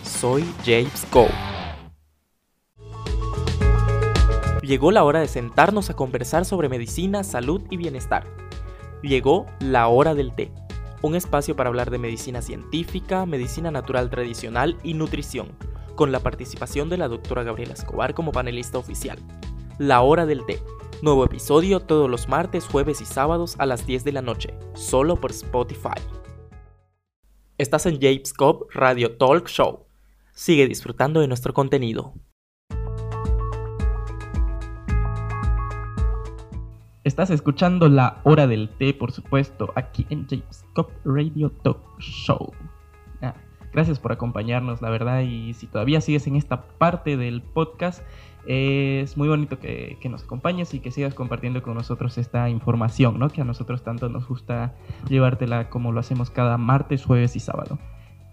Soy 0.02 0.44
James 0.64 1.06
Cole. 1.10 1.32
Llegó 4.62 4.90
la 4.90 5.04
hora 5.04 5.20
de 5.20 5.28
sentarnos 5.28 5.88
a 5.88 5.94
conversar 5.94 6.44
sobre 6.44 6.68
medicina, 6.68 7.24
salud 7.24 7.62
y 7.70 7.76
bienestar. 7.76 8.26
Llegó 9.02 9.46
la 9.60 9.86
hora 9.88 10.14
del 10.14 10.34
té, 10.34 10.52
un 11.00 11.14
espacio 11.14 11.56
para 11.56 11.68
hablar 11.68 11.90
de 11.90 11.98
medicina 11.98 12.42
científica, 12.42 13.24
medicina 13.24 13.70
natural 13.70 14.10
tradicional 14.10 14.76
y 14.82 14.94
nutrición, 14.94 15.52
con 15.94 16.12
la 16.12 16.20
participación 16.20 16.90
de 16.90 16.98
la 16.98 17.08
doctora 17.08 17.44
Gabriela 17.44 17.74
Escobar 17.74 18.12
como 18.12 18.32
panelista 18.32 18.76
oficial. 18.78 19.18
La 19.78 20.02
hora 20.02 20.26
del 20.26 20.44
té 20.44 20.60
Nuevo 21.00 21.24
episodio 21.24 21.78
todos 21.78 22.10
los 22.10 22.28
martes, 22.28 22.66
jueves 22.66 23.00
y 23.00 23.04
sábados 23.04 23.54
a 23.60 23.66
las 23.66 23.86
10 23.86 24.02
de 24.02 24.10
la 24.10 24.20
noche, 24.20 24.52
solo 24.74 25.14
por 25.14 25.30
Spotify. 25.30 26.00
Estás 27.56 27.86
en 27.86 28.00
James 28.00 28.32
Cobb 28.32 28.66
Radio 28.74 29.16
Talk 29.16 29.46
Show. 29.46 29.86
Sigue 30.32 30.66
disfrutando 30.66 31.20
de 31.20 31.28
nuestro 31.28 31.54
contenido. 31.54 32.14
Estás 37.04 37.30
escuchando 37.30 37.88
la 37.88 38.20
hora 38.24 38.48
del 38.48 38.68
té, 38.68 38.92
por 38.92 39.12
supuesto, 39.12 39.72
aquí 39.76 40.04
en 40.10 40.26
James 40.28 40.64
Cobb 40.74 40.90
Radio 41.04 41.52
Talk 41.62 42.00
Show. 42.00 42.52
Ah, 43.22 43.36
gracias 43.72 44.00
por 44.00 44.10
acompañarnos, 44.10 44.82
la 44.82 44.90
verdad, 44.90 45.20
y 45.20 45.54
si 45.54 45.68
todavía 45.68 46.00
sigues 46.00 46.26
en 46.26 46.34
esta 46.34 46.66
parte 46.66 47.16
del 47.16 47.40
podcast, 47.40 48.02
es 48.46 49.16
muy 49.16 49.28
bonito 49.28 49.58
que, 49.58 49.98
nos 50.08 50.24
acompañes 50.24 50.72
y 50.74 50.80
que 50.80 50.90
sigas 50.90 51.14
compartiendo 51.14 51.62
con 51.62 51.74
nosotros 51.74 52.16
esta 52.18 52.48
información, 52.48 53.18
¿no? 53.18 53.28
Que 53.28 53.42
a 53.42 53.44
nosotros 53.44 53.82
tanto 53.82 54.08
nos 54.08 54.26
gusta 54.26 54.74
llevártela 55.08 55.68
como 55.68 55.92
lo 55.92 56.00
hacemos 56.00 56.30
cada 56.30 56.56
martes, 56.56 57.04
jueves 57.04 57.36
y 57.36 57.40
sábado. 57.40 57.78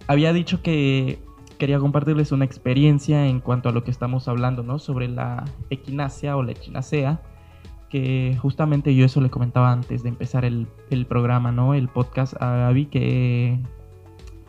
Había 0.07 0.31
dicho 0.33 0.61
que 0.61 1.19
quería 1.57 1.79
compartirles 1.79 2.31
una 2.31 2.45
experiencia 2.45 3.27
en 3.27 3.39
cuanto 3.39 3.69
a 3.69 3.71
lo 3.71 3.83
que 3.83 3.91
estamos 3.91 4.27
hablando, 4.27 4.63
¿no? 4.63 4.79
Sobre 4.79 5.07
la 5.07 5.45
equinacia 5.69 6.37
o 6.37 6.43
la 6.43 6.51
echinacea, 6.51 7.21
que 7.89 8.37
justamente 8.41 8.95
yo 8.95 9.05
eso 9.05 9.21
le 9.21 9.29
comentaba 9.29 9.71
antes 9.71 10.03
de 10.03 10.09
empezar 10.09 10.45
el, 10.45 10.67
el 10.89 11.05
programa, 11.05 11.51
¿no? 11.51 11.73
El 11.73 11.89
podcast 11.89 12.41
a 12.41 12.55
Gaby 12.55 12.85
que 12.85 13.59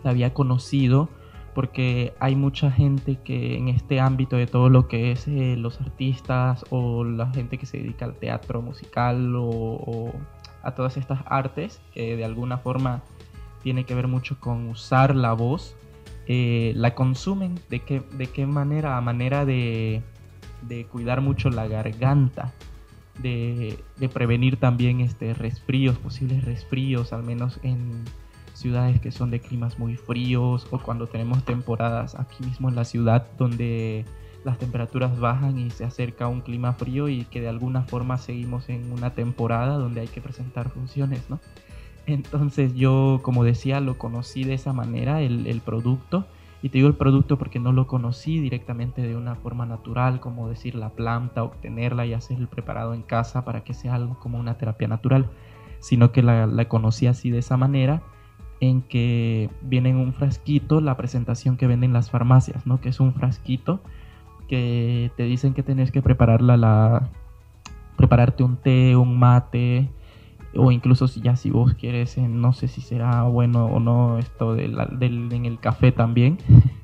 la 0.05 0.11
había 0.11 0.33
conocido 0.33 1.09
porque 1.57 2.13
hay 2.21 2.37
mucha 2.37 2.71
gente 2.71 3.17
que 3.25 3.57
en 3.57 3.69
este 3.69 3.99
ámbito 3.99 4.37
de 4.37 4.47
todo 4.47 4.69
lo 4.69 4.89
que 4.89 5.11
es 5.11 5.27
eh, 5.27 5.57
los 5.57 5.81
artistas 5.81 6.67
o 6.69 7.03
la 7.03 7.33
gente 7.33 7.57
que 7.57 7.65
se 7.65 7.79
dedica 7.79 8.05
al 8.05 8.15
teatro 8.15 8.61
musical 8.61 9.33
o, 9.35 10.13
a 10.63 10.75
todas 10.75 10.99
estas 10.99 11.21
artes 11.25 11.81
que 11.95 12.15
de 12.15 12.27
alguna 12.27 12.59
forma 12.59 13.03
tiene 13.63 13.85
que 13.85 13.95
ver 13.95 14.07
mucho 14.07 14.39
con 14.39 14.69
usar 14.69 15.17
la 15.17 15.33
voz, 15.33 15.75
eh, 16.27 16.75
la 16.77 16.95
consumen 16.95 17.59
de 17.71 17.81
qué, 17.81 18.03
de 18.19 18.27
qué 18.27 18.45
manera, 18.45 18.99
a 18.99 19.01
manera 19.01 19.47
de, 19.47 20.03
de 20.61 20.85
cuidar 20.85 21.23
mucho 21.23 21.49
la 21.49 21.67
garganta. 21.67 22.53
De, 23.19 23.83
de 23.97 24.11
prevenir 24.11 24.59
también 24.59 25.01
este 25.01 25.33
resfríos, 25.33 25.97
posibles 25.97 26.45
resfríos, 26.45 27.15
al 27.15 27.23
menos 27.23 27.59
en, 27.63 28.05
ciudades 28.57 29.01
que 29.01 29.13
son 29.13 29.31
de 29.31 29.41
climas 29.41 29.79
muy 29.79 29.97
fríos 29.97 30.67
o 30.71 30.79
cuando 30.79 31.07
tenemos 31.07 31.45
temporadas 31.45 32.15
aquí 32.15 32.45
mismo 32.45 32.69
en 32.69 32.75
la 32.75 32.85
ciudad 32.85 33.27
donde 33.39 34.05
las 34.45 34.59
temperaturas 34.59 35.19
bajan 35.19 35.59
y 35.59 35.71
se 35.71 35.85
acerca 35.85 36.29
un 36.29 36.41
clima 36.41 36.73
frío 36.73 37.09
y 37.09 37.25
que 37.25 37.41
de 37.41 37.49
alguna 37.49 37.83
forma 37.83 38.17
seguimos 38.17 38.69
en 38.69 38.93
una 38.93 39.15
temporada 39.15 39.77
donde 39.77 40.01
hay 40.01 40.07
que 40.07 40.21
presentar 40.21 40.71
funciones, 40.71 41.29
¿no? 41.29 41.41
Entonces 42.07 42.73
yo, 42.75 43.19
como 43.23 43.43
decía, 43.43 43.81
lo 43.81 43.99
conocí 43.99 44.45
de 44.45 44.55
esa 44.55 44.73
manera, 44.73 45.21
el, 45.21 45.49
el 45.49 45.61
producto, 45.61 46.27
y 46.63 46.69
te 46.69 46.79
digo 46.79 46.87
el 46.87 46.95
producto 46.95 47.37
porque 47.39 47.59
no 47.59 47.73
lo 47.73 47.89
conocí 47.89 48.39
directamente 48.39 49.03
de 49.03 49.17
una 49.17 49.35
forma 49.35 49.67
natural, 49.67 50.21
como 50.21 50.49
decir 50.49 50.77
la 50.77 50.91
planta, 50.91 51.43
obtenerla 51.43 52.07
y 52.07 52.15
hacer 52.15 52.39
el 52.39 52.47
preparado 52.47 52.95
en 52.95 53.03
casa 53.03 53.45
para 53.45 53.65
que 53.65 53.75
sea 53.75 53.95
algo 53.95 54.17
como 54.21 54.39
una 54.39 54.57
terapia 54.57 54.87
natural, 54.87 55.29
sino 55.81 56.13
que 56.13 56.23
la, 56.23 56.47
la 56.47 56.69
conocí 56.69 57.09
así 57.09 57.31
de 57.31 57.39
esa 57.39 57.57
manera 57.57 58.03
en 58.61 58.83
que 58.83 59.51
viene 59.63 59.91
en 59.91 59.97
un 59.97 60.13
frasquito 60.13 60.81
la 60.81 60.97
presentación 60.97 61.57
que 61.57 61.67
venden 61.67 61.93
las 61.93 62.11
farmacias, 62.11 62.67
¿no? 62.67 62.81
Que 62.81 62.89
es 62.89 63.01
un 63.01 63.13
frasquito 63.13 63.81
que 64.49 65.11
te 65.17 65.25
dicen 65.25 65.55
que 65.55 65.63
tienes 65.63 65.91
que 65.91 66.03
prepararla 66.03 66.57
la 66.57 67.11
prepararte 67.97 68.45
un 68.45 68.57
té, 68.57 68.95
un 68.97 69.19
mate 69.19 69.89
o 70.55 70.71
incluso 70.71 71.09
si 71.09 71.21
ya 71.21 71.37
si 71.37 71.51
vos 71.51 71.75
quieres, 71.75 72.17
no 72.19 72.53
sé 72.53 72.69
si 72.69 72.81
será 72.81 73.23
bueno 73.25 73.67
o 73.67 73.81
no 73.81 74.19
esto 74.19 74.55
del, 74.55 74.79
en 75.01 75.45
el 75.45 75.59
café 75.59 75.93
también, 75.93 76.39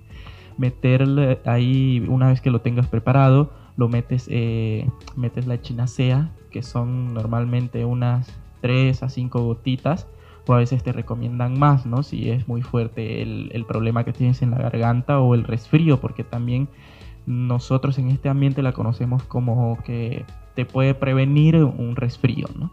meterle 0.58 1.40
ahí 1.44 2.04
una 2.08 2.28
vez 2.28 2.40
que 2.40 2.50
lo 2.50 2.60
tengas 2.60 2.86
preparado, 2.86 3.50
lo 3.76 3.88
metes, 3.88 4.26
eh, 4.30 4.88
metes 5.16 5.46
la 5.46 5.60
chinacea, 5.60 6.30
que 6.50 6.62
son 6.62 7.14
normalmente 7.14 7.84
unas 7.84 8.38
3 8.60 9.02
a 9.02 9.08
5 9.08 9.42
gotitas, 9.42 10.06
o 10.46 10.52
a 10.54 10.58
veces 10.58 10.82
te 10.82 10.92
recomiendan 10.92 11.58
más, 11.58 11.86
¿no? 11.86 12.02
Si 12.02 12.30
es 12.30 12.48
muy 12.48 12.62
fuerte 12.62 13.22
el, 13.22 13.64
problema 13.66 14.04
que 14.04 14.12
tienes 14.12 14.42
en 14.42 14.50
la 14.50 14.58
garganta 14.58 15.20
o 15.20 15.34
el 15.34 15.44
resfrío, 15.44 16.00
porque 16.00 16.24
también 16.24 16.68
nosotros 17.26 17.98
en 17.98 18.08
este 18.08 18.28
ambiente 18.28 18.62
la 18.62 18.72
conocemos 18.72 19.22
como 19.22 19.78
que 19.84 20.24
te 20.54 20.64
puede 20.64 20.94
prevenir 20.94 21.56
un 21.56 21.94
resfrío, 21.96 22.48
¿no? 22.58 22.70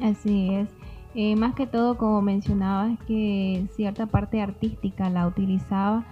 Así 0.00 0.50
es. 0.52 0.68
Eh, 1.14 1.36
más 1.36 1.54
que 1.54 1.68
todo, 1.68 1.96
como 1.96 2.20
mencionabas, 2.20 2.98
que 3.06 3.66
cierta 3.76 4.06
parte 4.06 4.40
artística 4.40 5.08
la 5.10 5.28
utilizaba, 5.28 6.04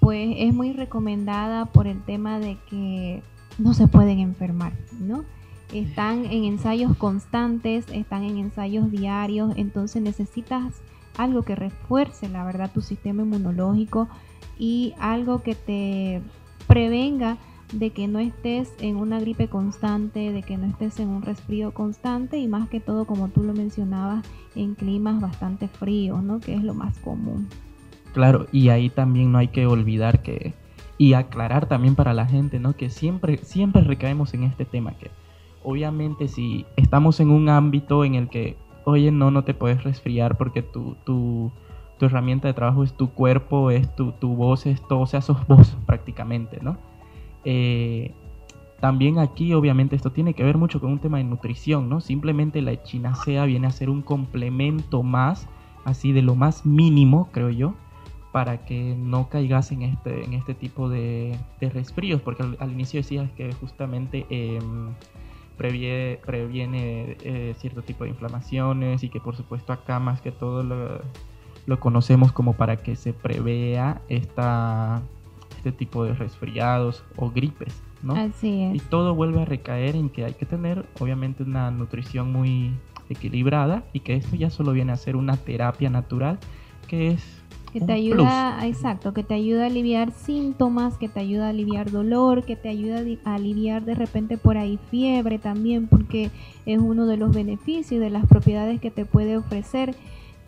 pues 0.00 0.34
es 0.38 0.54
muy 0.54 0.72
recomendada 0.72 1.66
por 1.66 1.86
el 1.86 2.02
tema 2.04 2.38
de 2.38 2.56
que 2.70 3.22
no 3.58 3.74
se 3.74 3.86
pueden 3.86 4.18
enfermar, 4.20 4.72
¿no? 4.98 5.24
Están 5.72 6.26
en 6.26 6.44
ensayos 6.44 6.96
constantes, 6.96 7.86
están 7.92 8.24
en 8.24 8.38
ensayos 8.38 8.90
diarios, 8.90 9.52
entonces 9.56 10.02
necesitas 10.02 10.82
algo 11.18 11.42
que 11.42 11.54
refuerce, 11.54 12.28
la 12.28 12.44
verdad, 12.44 12.70
tu 12.72 12.80
sistema 12.80 13.22
inmunológico 13.22 14.08
y 14.58 14.94
algo 14.98 15.42
que 15.42 15.54
te 15.54 16.22
prevenga 16.66 17.38
de 17.72 17.90
que 17.90 18.06
no 18.06 18.20
estés 18.20 18.72
en 18.80 18.96
una 18.96 19.18
gripe 19.18 19.48
constante, 19.48 20.32
de 20.32 20.42
que 20.42 20.56
no 20.56 20.66
estés 20.66 21.00
en 21.00 21.08
un 21.08 21.22
resfrío 21.22 21.72
constante 21.74 22.38
y 22.38 22.46
más 22.46 22.68
que 22.68 22.80
todo, 22.80 23.06
como 23.06 23.28
tú 23.28 23.42
lo 23.42 23.54
mencionabas, 23.54 24.24
en 24.54 24.74
climas 24.74 25.20
bastante 25.20 25.68
fríos, 25.68 26.22
¿no? 26.22 26.38
Que 26.38 26.54
es 26.54 26.62
lo 26.62 26.74
más 26.74 26.98
común. 27.00 27.48
Claro, 28.12 28.46
y 28.52 28.68
ahí 28.68 28.88
también 28.88 29.32
no 29.32 29.38
hay 29.38 29.48
que 29.48 29.66
olvidar 29.66 30.22
que 30.22 30.54
y 30.98 31.12
aclarar 31.12 31.68
también 31.68 31.94
para 31.94 32.14
la 32.14 32.26
gente, 32.26 32.58
¿no? 32.58 32.74
Que 32.74 32.88
siempre 32.88 33.38
siempre 33.38 33.82
recaemos 33.82 34.32
en 34.32 34.44
este 34.44 34.64
tema 34.64 34.92
que 34.92 35.10
obviamente 35.66 36.28
si 36.28 36.64
estamos 36.76 37.18
en 37.18 37.30
un 37.30 37.48
ámbito 37.48 38.04
en 38.04 38.14
el 38.14 38.28
que, 38.28 38.56
oye, 38.84 39.10
no, 39.10 39.32
no 39.32 39.42
te 39.42 39.52
puedes 39.52 39.82
resfriar 39.82 40.38
porque 40.38 40.62
tu, 40.62 40.94
tu, 41.04 41.50
tu 41.98 42.06
herramienta 42.06 42.46
de 42.46 42.54
trabajo 42.54 42.84
es 42.84 42.92
tu 42.92 43.10
cuerpo, 43.10 43.72
es 43.72 43.92
tu, 43.96 44.12
tu 44.12 44.36
voz, 44.36 44.64
es 44.66 44.80
todo, 44.86 45.00
o 45.00 45.06
sea, 45.06 45.20
sos 45.20 45.44
vos 45.48 45.76
prácticamente, 45.84 46.60
¿no? 46.62 46.76
Eh, 47.44 48.12
también 48.78 49.18
aquí 49.18 49.54
obviamente 49.54 49.96
esto 49.96 50.12
tiene 50.12 50.34
que 50.34 50.44
ver 50.44 50.56
mucho 50.56 50.80
con 50.80 50.92
un 50.92 51.00
tema 51.00 51.18
de 51.18 51.24
nutrición, 51.24 51.88
¿no? 51.88 52.00
Simplemente 52.00 52.62
la 52.62 52.70
echinacea 52.70 53.44
viene 53.44 53.66
a 53.66 53.70
ser 53.70 53.90
un 53.90 54.02
complemento 54.02 55.02
más, 55.02 55.48
así 55.84 56.12
de 56.12 56.22
lo 56.22 56.36
más 56.36 56.64
mínimo, 56.64 57.28
creo 57.32 57.50
yo, 57.50 57.74
para 58.30 58.64
que 58.64 58.94
no 58.96 59.28
caigas 59.28 59.72
en 59.72 59.82
este, 59.82 60.24
en 60.24 60.34
este 60.34 60.54
tipo 60.54 60.88
de, 60.88 61.36
de 61.60 61.70
resfríos, 61.70 62.20
porque 62.20 62.44
al, 62.60 62.70
inicio 62.70 63.00
decías 63.00 63.32
que 63.32 63.52
justamente 63.54 64.26
em, 64.30 64.90
previene, 65.56 66.18
previene 66.24 67.16
eh, 67.22 67.54
cierto 67.58 67.82
tipo 67.82 68.04
de 68.04 68.10
inflamaciones 68.10 69.02
y 69.02 69.08
que 69.08 69.20
por 69.20 69.36
supuesto 69.36 69.72
acá 69.72 69.98
más 69.98 70.20
que 70.20 70.32
todo 70.32 70.62
lo 70.62 71.80
conocemos 71.80 72.32
como 72.32 72.52
para 72.54 72.76
que 72.76 72.96
se 72.96 73.12
prevea 73.12 74.00
esta, 74.08 75.02
este 75.56 75.72
tipo 75.72 76.04
de 76.04 76.14
resfriados 76.14 77.02
o 77.16 77.30
gripes, 77.30 77.82
¿no? 78.02 78.14
Así 78.14 78.62
es. 78.62 78.76
Y 78.76 78.80
todo 78.80 79.14
vuelve 79.14 79.42
a 79.42 79.44
recaer 79.44 79.96
en 79.96 80.10
que 80.10 80.24
hay 80.24 80.34
que 80.34 80.46
tener, 80.46 80.86
obviamente, 81.00 81.42
una 81.42 81.70
nutrición 81.70 82.32
muy 82.32 82.72
equilibrada 83.08 83.84
y 83.92 84.00
que 84.00 84.14
esto 84.14 84.36
ya 84.36 84.50
solo 84.50 84.72
viene 84.72 84.92
a 84.92 84.96
ser 84.96 85.16
una 85.16 85.36
terapia 85.36 85.90
natural 85.90 86.38
que 86.88 87.08
es 87.08 87.42
que 87.72 87.80
te 87.80 87.92
ayuda, 87.92 88.66
exacto, 88.66 89.12
que 89.12 89.22
te 89.22 89.34
ayuda 89.34 89.64
a 89.64 89.66
aliviar 89.66 90.12
síntomas, 90.12 90.96
que 90.96 91.08
te 91.08 91.20
ayuda 91.20 91.46
a 91.46 91.50
aliviar 91.50 91.90
dolor, 91.90 92.44
que 92.44 92.56
te 92.56 92.68
ayuda 92.68 93.02
a 93.24 93.34
aliviar 93.34 93.84
de 93.84 93.94
repente 93.94 94.38
por 94.38 94.56
ahí 94.56 94.78
fiebre 94.90 95.38
también, 95.38 95.86
porque 95.86 96.30
es 96.64 96.78
uno 96.78 97.06
de 97.06 97.16
los 97.16 97.34
beneficios 97.34 98.00
de 98.00 98.10
las 98.10 98.26
propiedades 98.26 98.80
que 98.80 98.90
te 98.90 99.04
puede 99.04 99.36
ofrecer. 99.36 99.94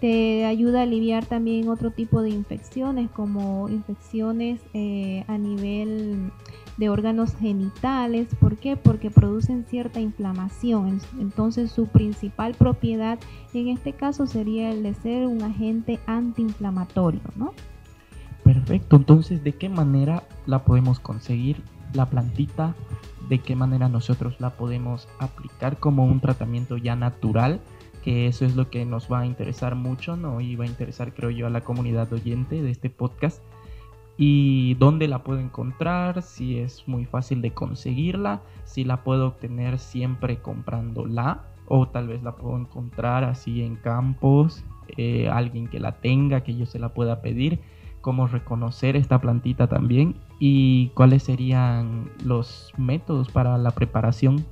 Te 0.00 0.44
ayuda 0.44 0.80
a 0.80 0.82
aliviar 0.84 1.26
también 1.26 1.68
otro 1.68 1.90
tipo 1.90 2.22
de 2.22 2.30
infecciones, 2.30 3.10
como 3.10 3.68
infecciones 3.68 4.60
eh, 4.72 5.24
a 5.26 5.36
nivel 5.38 6.30
de 6.78 6.88
órganos 6.88 7.34
genitales. 7.34 8.28
¿Por 8.40 8.56
qué? 8.56 8.76
Porque 8.76 9.10
producen 9.10 9.64
cierta 9.68 10.00
inflamación. 10.00 11.00
Entonces 11.20 11.70
su 11.70 11.88
principal 11.88 12.54
propiedad 12.54 13.18
en 13.52 13.68
este 13.68 13.92
caso 13.92 14.26
sería 14.26 14.70
el 14.70 14.82
de 14.82 14.94
ser 14.94 15.26
un 15.26 15.42
agente 15.42 15.98
antiinflamatorio, 16.06 17.20
¿no? 17.36 17.52
Perfecto, 18.44 18.96
entonces 18.96 19.44
¿de 19.44 19.52
qué 19.52 19.68
manera 19.68 20.22
la 20.46 20.64
podemos 20.64 21.00
conseguir 21.00 21.62
la 21.92 22.06
plantita? 22.06 22.74
¿De 23.28 23.40
qué 23.40 23.56
manera 23.56 23.88
nosotros 23.88 24.40
la 24.40 24.50
podemos 24.50 25.08
aplicar 25.18 25.78
como 25.78 26.06
un 26.06 26.20
tratamiento 26.20 26.76
ya 26.76 26.96
natural? 26.96 27.60
Que 28.02 28.26
eso 28.26 28.46
es 28.46 28.56
lo 28.56 28.70
que 28.70 28.86
nos 28.86 29.12
va 29.12 29.20
a 29.20 29.26
interesar 29.26 29.74
mucho, 29.74 30.16
¿no? 30.16 30.40
Y 30.40 30.56
va 30.56 30.64
a 30.64 30.68
interesar 30.68 31.12
creo 31.12 31.30
yo 31.30 31.46
a 31.46 31.50
la 31.50 31.60
comunidad 31.60 32.10
oyente 32.12 32.62
de 32.62 32.70
este 32.70 32.88
podcast 32.88 33.42
y 34.18 34.74
dónde 34.74 35.06
la 35.06 35.22
puedo 35.22 35.38
encontrar, 35.38 36.22
si 36.22 36.58
es 36.58 36.86
muy 36.88 37.04
fácil 37.04 37.40
de 37.40 37.52
conseguirla, 37.52 38.42
si 38.64 38.84
la 38.84 39.04
puedo 39.04 39.28
obtener 39.28 39.78
siempre 39.78 40.38
comprándola 40.38 41.44
o 41.68 41.86
tal 41.86 42.08
vez 42.08 42.22
la 42.24 42.34
puedo 42.34 42.58
encontrar 42.58 43.22
así 43.22 43.62
en 43.62 43.76
campos, 43.76 44.64
eh, 44.96 45.28
alguien 45.28 45.68
que 45.68 45.78
la 45.78 45.92
tenga, 45.92 46.42
que 46.42 46.56
yo 46.56 46.66
se 46.66 46.80
la 46.80 46.88
pueda 46.88 47.22
pedir, 47.22 47.60
cómo 48.00 48.26
reconocer 48.26 48.96
esta 48.96 49.20
plantita 49.20 49.68
también 49.68 50.16
y 50.40 50.88
cuáles 50.94 51.22
serían 51.22 52.10
los 52.24 52.72
métodos 52.76 53.30
para 53.30 53.56
la 53.56 53.70
preparación. 53.70 54.44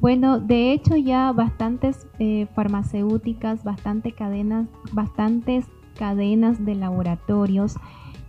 Bueno, 0.00 0.40
de 0.40 0.72
hecho 0.72 0.96
ya 0.96 1.30
bastantes 1.30 2.08
eh, 2.18 2.48
farmacéuticas, 2.56 3.62
bastante 3.62 4.10
cadenas, 4.10 4.66
bastantes 4.92 5.66
cadenas 5.96 6.64
de 6.64 6.74
laboratorios 6.74 7.76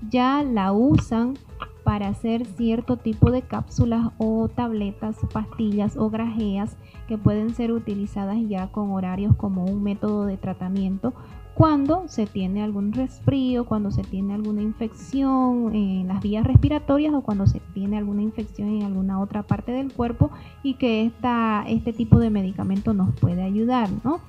ya 0.09 0.43
la 0.43 0.73
usan 0.73 1.35
para 1.83 2.07
hacer 2.07 2.45
cierto 2.45 2.97
tipo 2.97 3.29
de 3.29 3.41
cápsulas 3.41 4.11
o 4.17 4.47
tabletas, 4.47 5.17
pastillas 5.33 5.97
o 5.97 6.09
grajeas 6.09 6.77
que 7.07 7.17
pueden 7.17 7.53
ser 7.53 7.71
utilizadas 7.71 8.37
ya 8.47 8.67
con 8.67 8.91
horarios 8.91 9.35
como 9.35 9.65
un 9.65 9.83
método 9.83 10.25
de 10.25 10.37
tratamiento 10.37 11.13
cuando 11.53 12.07
se 12.07 12.25
tiene 12.25 12.63
algún 12.63 12.93
resfrío, 12.93 13.65
cuando 13.65 13.91
se 13.91 14.01
tiene 14.01 14.33
alguna 14.33 14.61
infección 14.61 15.73
en 15.75 16.07
las 16.07 16.21
vías 16.21 16.45
respiratorias 16.45 17.13
o 17.13 17.21
cuando 17.21 17.45
se 17.45 17.59
tiene 17.73 17.97
alguna 17.97 18.23
infección 18.23 18.69
en 18.69 18.83
alguna 18.83 19.19
otra 19.19 19.43
parte 19.43 19.71
del 19.71 19.93
cuerpo 19.93 20.31
y 20.63 20.75
que 20.75 21.05
esta, 21.05 21.63
este 21.67 21.93
tipo 21.93 22.17
de 22.17 22.31
medicamento 22.31 22.93
nos 22.93 23.13
puede 23.19 23.43
ayudar, 23.43 23.89
¿no? 24.03 24.19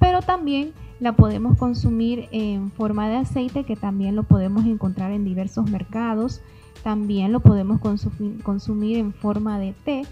Pero 0.00 0.22
también 0.22 0.72
la 0.98 1.14
podemos 1.14 1.56
consumir 1.56 2.28
en 2.32 2.72
forma 2.72 3.08
de 3.08 3.16
aceite, 3.16 3.64
que 3.64 3.76
también 3.76 4.16
lo 4.16 4.24
podemos 4.24 4.64
encontrar 4.64 5.12
en 5.12 5.24
diversos 5.24 5.70
mercados. 5.70 6.40
También 6.82 7.32
lo 7.32 7.40
podemos 7.40 7.80
consumir, 8.42 8.96
en 8.96 9.12
forma 9.12 9.58
de 9.58 9.74
té, 9.84 10.02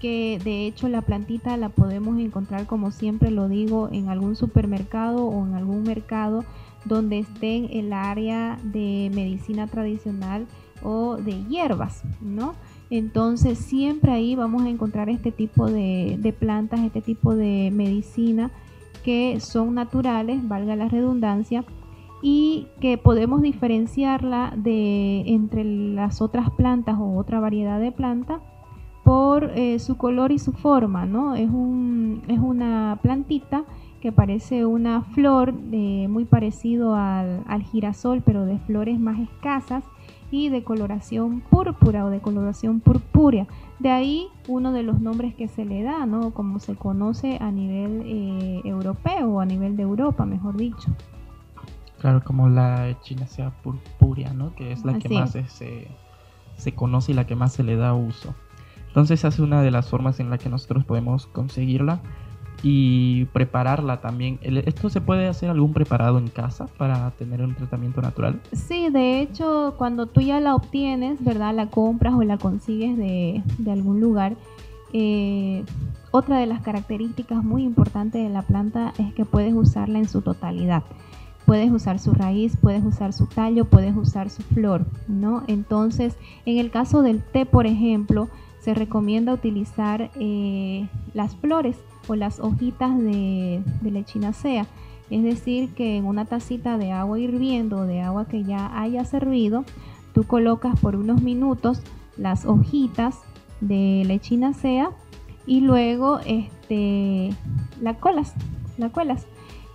que 0.00 0.40
de 0.42 0.66
hecho 0.66 0.88
la 0.88 1.02
plantita 1.02 1.56
la 1.58 1.68
podemos 1.68 2.18
encontrar, 2.18 2.66
como 2.66 2.90
siempre 2.90 3.30
lo 3.30 3.48
digo, 3.48 3.90
en 3.92 4.08
algún 4.08 4.34
supermercado 4.34 5.26
o 5.26 5.46
en 5.46 5.54
algún 5.54 5.82
mercado 5.82 6.44
donde 6.86 7.18
esté 7.18 7.56
en 7.56 7.68
el 7.70 7.92
área 7.92 8.58
de 8.62 9.10
medicina 9.14 9.66
tradicional 9.66 10.46
o 10.82 11.16
de 11.16 11.44
hierbas, 11.44 12.02
¿no? 12.22 12.54
Entonces 12.88 13.58
siempre 13.58 14.12
ahí 14.12 14.34
vamos 14.34 14.62
a 14.62 14.70
encontrar 14.70 15.10
este 15.10 15.32
tipo 15.32 15.66
de, 15.66 16.16
de 16.18 16.32
plantas, 16.32 16.80
este 16.80 17.02
tipo 17.02 17.34
de 17.34 17.70
medicina 17.70 18.50
que 19.02 19.40
son 19.40 19.74
naturales, 19.74 20.46
valga 20.46 20.76
la 20.76 20.88
redundancia, 20.88 21.64
y 22.22 22.66
que 22.80 22.98
podemos 22.98 23.42
diferenciarla 23.42 24.52
de 24.56 25.20
entre 25.26 25.64
las 25.64 26.20
otras 26.20 26.50
plantas 26.50 26.96
o 26.98 27.16
otra 27.16 27.40
variedad 27.40 27.80
de 27.80 27.92
plantas 27.92 28.40
por 29.04 29.52
eh, 29.54 29.78
su 29.78 29.96
color 29.96 30.32
y 30.32 30.38
su 30.38 30.52
forma, 30.52 31.06
¿no? 31.06 31.34
Es, 31.34 31.48
un, 31.48 32.22
es 32.28 32.38
una 32.38 32.98
plantita 33.02 33.64
que 34.00 34.12
parece 34.12 34.66
una 34.66 35.02
flor 35.02 35.54
eh, 35.72 36.06
muy 36.08 36.24
parecido 36.24 36.94
al, 36.94 37.42
al 37.46 37.62
girasol, 37.62 38.22
pero 38.22 38.44
de 38.44 38.58
flores 38.58 38.98
más 39.00 39.18
escasas 39.18 39.84
y 40.30 40.48
de 40.48 40.62
coloración 40.62 41.40
púrpura 41.40 42.04
o 42.04 42.10
de 42.10 42.20
coloración 42.20 42.80
purpúrea. 42.80 43.46
De 43.78 43.90
ahí 43.90 44.28
uno 44.46 44.72
de 44.72 44.82
los 44.82 45.00
nombres 45.00 45.34
que 45.34 45.48
se 45.48 45.64
le 45.64 45.82
da, 45.82 46.06
¿no? 46.06 46.32
Como 46.32 46.58
se 46.58 46.74
conoce 46.74 47.38
a 47.40 47.50
nivel 47.50 48.02
eh, 48.04 48.60
europeo 48.64 49.28
o 49.28 49.40
a 49.40 49.46
nivel 49.46 49.76
de 49.76 49.82
Europa, 49.82 50.26
mejor 50.26 50.56
dicho. 50.56 50.90
Claro, 52.00 52.22
como 52.22 52.48
la 52.48 52.96
china 53.02 53.26
sea 53.26 53.50
purpúrea, 53.50 54.32
¿no? 54.32 54.54
Que 54.54 54.72
es 54.72 54.84
la 54.84 54.98
que 54.98 55.08
más 55.08 55.32
se, 55.32 55.88
se 56.56 56.74
conoce 56.74 57.12
y 57.12 57.14
la 57.14 57.26
que 57.26 57.34
más 57.34 57.52
se 57.52 57.64
le 57.64 57.76
da 57.76 57.94
uso. 57.94 58.34
Entonces 58.88 59.20
esa 59.20 59.28
es 59.28 59.38
una 59.38 59.62
de 59.62 59.70
las 59.70 59.88
formas 59.88 60.20
en 60.20 60.30
la 60.30 60.38
que 60.38 60.48
nosotros 60.48 60.84
podemos 60.84 61.26
conseguirla 61.26 62.00
y 62.62 63.26
prepararla 63.26 64.00
también. 64.00 64.38
¿Esto 64.42 64.90
se 64.90 65.00
puede 65.00 65.28
hacer 65.28 65.50
algún 65.50 65.72
preparado 65.72 66.18
en 66.18 66.28
casa 66.28 66.66
para 66.76 67.10
tener 67.12 67.42
un 67.42 67.54
tratamiento 67.54 68.00
natural? 68.00 68.40
Sí, 68.52 68.88
de 68.90 69.20
hecho, 69.20 69.74
cuando 69.78 70.06
tú 70.06 70.20
ya 70.20 70.40
la 70.40 70.54
obtienes, 70.54 71.22
¿verdad? 71.24 71.54
La 71.54 71.68
compras 71.68 72.14
o 72.14 72.22
la 72.22 72.38
consigues 72.38 72.96
de, 72.96 73.42
algún 73.70 74.00
lugar. 74.00 74.36
Eh, 74.92 75.64
otra 76.10 76.38
de 76.38 76.46
las 76.46 76.62
características 76.62 77.44
muy 77.44 77.62
importantes 77.62 78.22
de 78.22 78.30
la 78.30 78.42
planta 78.42 78.94
es 78.98 79.12
que 79.14 79.24
puedes 79.24 79.54
usarla 79.54 79.98
en 79.98 80.08
su 80.08 80.22
totalidad. 80.22 80.82
Puedes 81.44 81.70
usar 81.70 81.98
su 81.98 82.12
raíz, 82.12 82.56
puedes 82.60 82.84
usar 82.84 83.12
su 83.12 83.26
tallo, 83.26 83.64
puedes 83.64 83.96
usar 83.96 84.28
su 84.28 84.42
flor, 84.42 84.84
¿no? 85.06 85.44
Entonces, 85.46 86.16
en 86.44 86.58
el 86.58 86.70
caso 86.70 87.02
del 87.02 87.22
té, 87.22 87.46
por 87.46 87.66
ejemplo, 87.66 88.28
se 88.60 88.74
recomienda 88.74 89.32
utilizar 89.32 90.10
eh, 90.18 90.88
las 91.14 91.36
flores 91.36 91.76
o 92.06 92.14
las 92.14 92.40
hojitas 92.40 92.98
de, 92.98 93.62
de 93.80 93.90
lechinacea. 93.90 94.66
Es 95.10 95.22
decir, 95.22 95.70
que 95.74 95.96
en 95.96 96.04
una 96.04 96.26
tacita 96.26 96.76
de 96.76 96.92
agua 96.92 97.18
hirviendo 97.18 97.84
de 97.84 98.02
agua 98.02 98.26
que 98.26 98.44
ya 98.44 98.78
haya 98.78 99.04
servido, 99.04 99.64
tú 100.12 100.24
colocas 100.24 100.78
por 100.80 100.96
unos 100.96 101.22
minutos 101.22 101.82
las 102.16 102.44
hojitas 102.44 103.16
de 103.60 104.02
lechinacea 104.06 104.90
y 105.46 105.60
luego 105.60 106.20
este, 106.26 107.30
la 107.80 107.94
colas, 107.94 108.34
la 108.76 108.90
cuelas 108.90 109.26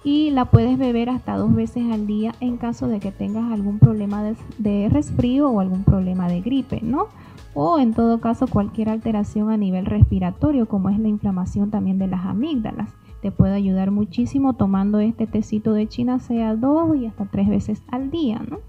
y 0.04 0.32
la 0.32 0.46
puedes 0.46 0.78
beber 0.78 1.10
hasta 1.10 1.38
dos 1.38 1.54
veces 1.56 1.84
al 1.92 2.06
día 2.06 2.36
en 2.42 2.58
caso 2.58 2.88
de 2.88 3.00
que 3.00 3.12
tengas 3.12 3.52
algún 3.52 3.80
problema 3.80 4.24
de, 4.24 4.36
de 4.58 4.90
resfrío 4.90 5.50
o 5.50 5.60
algún 5.62 5.84
problema 5.84 6.28
de 6.28 6.42
gripe, 6.42 6.82
¿no? 6.82 7.08
O 7.54 7.80
en 7.80 7.94
todo 7.94 8.20
caso 8.20 8.48
cualquier 8.48 8.90
alteración 8.90 9.50
a 9.50 9.58
nivel 9.58 9.86
respiratorio 9.86 10.68
como 10.68 10.90
es 10.90 11.00
la 11.00 11.08
inflamación 11.08 11.72
también 11.72 12.00
de 12.00 12.08
las 12.08 12.26
amígdalas. 12.26 12.94
Te 13.22 13.32
puede 13.32 13.56
ayudar 13.56 13.92
muchísimo 13.92 14.54
tomando 14.54 15.00
este 15.00 15.28
tecito 15.28 15.74
de 15.74 15.88
China 15.88 16.20
sea 16.20 16.56
dos 16.56 16.96
y 16.96 17.06
hasta 17.06 17.26
tres 17.26 17.48
veces 17.48 17.82
al 17.90 18.12
día, 18.12 18.42
¿no? 18.50 18.60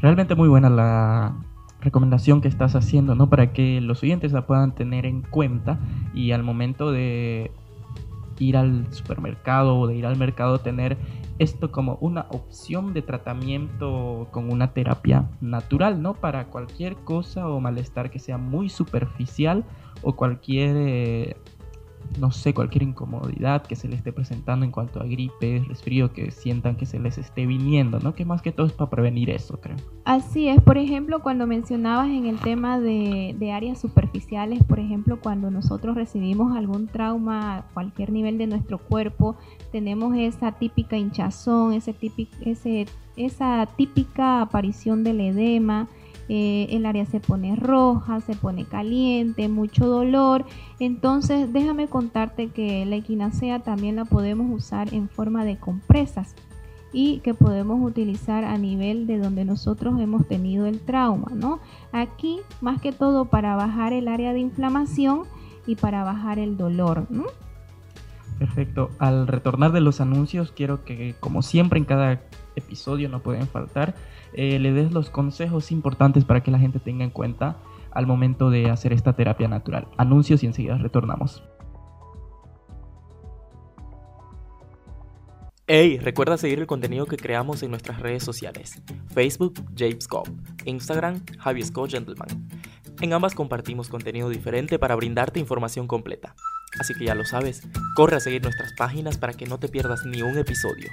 Realmente 0.00 0.34
muy 0.34 0.48
buena 0.48 0.70
la 0.70 1.34
recomendación 1.80 2.40
que 2.40 2.48
estás 2.48 2.74
haciendo, 2.74 3.14
¿no? 3.14 3.28
Para 3.28 3.52
que 3.52 3.80
los 3.80 4.02
oyentes 4.02 4.32
la 4.32 4.46
puedan 4.46 4.74
tener 4.74 5.06
en 5.06 5.22
cuenta 5.22 5.78
y 6.14 6.32
al 6.32 6.42
momento 6.42 6.90
de 6.90 7.52
ir 8.38 8.56
al 8.56 8.92
supermercado 8.92 9.78
o 9.78 9.86
de 9.86 9.96
ir 9.96 10.06
al 10.06 10.16
mercado 10.16 10.58
tener 10.58 10.96
esto 11.38 11.70
como 11.70 11.98
una 12.00 12.26
opción 12.30 12.92
de 12.94 13.02
tratamiento 13.02 14.28
con 14.30 14.50
una 14.50 14.72
terapia 14.72 15.30
natural, 15.40 16.02
¿no? 16.02 16.14
Para 16.14 16.48
cualquier 16.48 16.96
cosa 16.96 17.48
o 17.48 17.60
malestar 17.60 18.10
que 18.10 18.18
sea 18.18 18.38
muy 18.38 18.68
superficial 18.68 19.64
o 20.02 20.16
cualquier 20.16 20.76
eh, 20.76 21.36
no 22.18 22.30
sé, 22.30 22.54
cualquier 22.54 22.82
incomodidad 22.82 23.62
que 23.62 23.76
se 23.76 23.88
les 23.88 23.98
esté 23.98 24.12
presentando 24.12 24.64
en 24.64 24.72
cuanto 24.72 25.00
a 25.00 25.04
gripe, 25.04 25.62
resfrío, 25.68 26.12
que 26.12 26.30
sientan 26.30 26.76
que 26.76 26.86
se 26.86 26.98
les 26.98 27.18
esté 27.18 27.46
viniendo, 27.46 28.00
¿no? 28.00 28.14
Que 28.14 28.24
más 28.24 28.42
que 28.42 28.52
todo 28.52 28.66
es 28.66 28.72
para 28.72 28.90
prevenir 28.90 29.30
eso, 29.30 29.60
creo. 29.60 29.76
Así 30.04 30.48
es, 30.48 30.60
por 30.62 30.78
ejemplo, 30.78 31.20
cuando 31.20 31.46
mencionabas 31.46 32.08
en 32.08 32.26
el 32.26 32.38
tema 32.38 32.80
de, 32.80 33.36
de 33.38 33.52
áreas 33.52 33.80
superficiales, 33.80 34.62
por 34.64 34.80
ejemplo, 34.80 35.20
cuando 35.20 35.50
nosotros 35.50 35.96
recibimos 35.96 36.56
algún 36.56 36.86
trauma 36.86 37.56
a 37.56 37.62
cualquier 37.74 38.10
nivel 38.10 38.38
de 38.38 38.46
nuestro 38.46 38.78
cuerpo, 38.78 39.36
tenemos 39.70 40.16
esa 40.16 40.52
típica 40.52 40.96
hinchazón, 40.96 41.72
ese 41.72 41.92
típico, 41.92 42.36
esa 43.16 43.66
típica 43.76 44.40
aparición 44.40 45.04
del 45.04 45.20
edema, 45.20 45.88
eh, 46.28 46.66
el 46.70 46.86
área 46.86 47.06
se 47.06 47.20
pone 47.20 47.56
roja, 47.56 48.20
se 48.20 48.34
pone 48.34 48.64
caliente, 48.64 49.48
mucho 49.48 49.86
dolor. 49.86 50.44
Entonces 50.78 51.52
déjame 51.52 51.88
contarte 51.88 52.48
que 52.48 52.84
la 52.86 52.96
equinacea 52.96 53.60
también 53.60 53.96
la 53.96 54.04
podemos 54.04 54.50
usar 54.50 54.92
en 54.92 55.08
forma 55.08 55.44
de 55.44 55.56
compresas 55.58 56.34
y 56.92 57.18
que 57.20 57.34
podemos 57.34 57.80
utilizar 57.82 58.44
a 58.44 58.56
nivel 58.56 59.06
de 59.06 59.18
donde 59.18 59.44
nosotros 59.44 60.00
hemos 60.00 60.26
tenido 60.26 60.66
el 60.66 60.80
trauma, 60.80 61.30
¿no? 61.34 61.60
Aquí 61.92 62.40
más 62.60 62.80
que 62.80 62.92
todo 62.92 63.26
para 63.26 63.56
bajar 63.56 63.92
el 63.92 64.08
área 64.08 64.32
de 64.32 64.40
inflamación 64.40 65.24
y 65.66 65.76
para 65.76 66.02
bajar 66.02 66.38
el 66.38 66.56
dolor, 66.56 67.06
¿no? 67.10 67.26
Perfecto. 68.38 68.90
Al 68.98 69.26
retornar 69.26 69.72
de 69.72 69.80
los 69.80 70.00
anuncios, 70.00 70.52
quiero 70.52 70.84
que, 70.84 71.14
como 71.20 71.42
siempre 71.42 71.78
en 71.78 71.84
cada 71.84 72.20
episodio 72.56 73.08
no 73.08 73.20
pueden 73.20 73.48
faltar, 73.48 73.94
eh, 74.34 74.58
le 74.58 74.72
des 74.72 74.92
los 74.92 75.10
consejos 75.10 75.72
importantes 75.72 76.24
para 76.24 76.42
que 76.42 76.50
la 76.50 76.58
gente 76.58 76.78
tenga 76.78 77.04
en 77.04 77.10
cuenta 77.10 77.56
al 77.90 78.06
momento 78.06 78.50
de 78.50 78.70
hacer 78.70 78.92
esta 78.92 79.14
terapia 79.14 79.48
natural. 79.48 79.88
Anuncios 79.96 80.42
y 80.42 80.46
enseguida 80.46 80.78
retornamos. 80.78 81.42
Hey, 85.70 85.98
recuerda 85.98 86.38
seguir 86.38 86.60
el 86.60 86.66
contenido 86.66 87.04
que 87.04 87.18
creamos 87.18 87.62
en 87.62 87.70
nuestras 87.70 88.00
redes 88.00 88.24
sociales. 88.24 88.80
Facebook, 89.12 89.62
James 89.76 90.08
Cobb. 90.08 90.26
Instagram, 90.64 91.22
Javi 91.38 91.62
Scott 91.62 91.90
Gentleman. 91.90 92.48
En 93.02 93.12
ambas 93.12 93.34
compartimos 93.34 93.90
contenido 93.90 94.30
diferente 94.30 94.78
para 94.78 94.96
brindarte 94.96 95.40
información 95.40 95.86
completa. 95.86 96.34
Así 96.80 96.94
que 96.94 97.04
ya 97.04 97.14
lo 97.14 97.26
sabes, 97.26 97.68
corre 97.94 98.16
a 98.16 98.20
seguir 98.20 98.42
nuestras 98.42 98.72
páginas 98.78 99.18
para 99.18 99.34
que 99.34 99.44
no 99.44 99.58
te 99.58 99.68
pierdas 99.68 100.06
ni 100.06 100.22
un 100.22 100.38
episodio. 100.38 100.88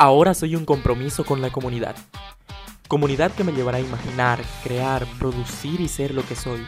Ahora 0.00 0.32
soy 0.32 0.54
un 0.54 0.64
compromiso 0.64 1.24
con 1.24 1.42
la 1.42 1.50
comunidad. 1.50 1.96
Comunidad 2.86 3.32
que 3.32 3.42
me 3.42 3.50
llevará 3.50 3.78
a 3.78 3.80
imaginar, 3.80 4.40
crear, 4.62 5.04
producir 5.18 5.80
y 5.80 5.88
ser 5.88 6.14
lo 6.14 6.24
que 6.24 6.36
soy. 6.36 6.64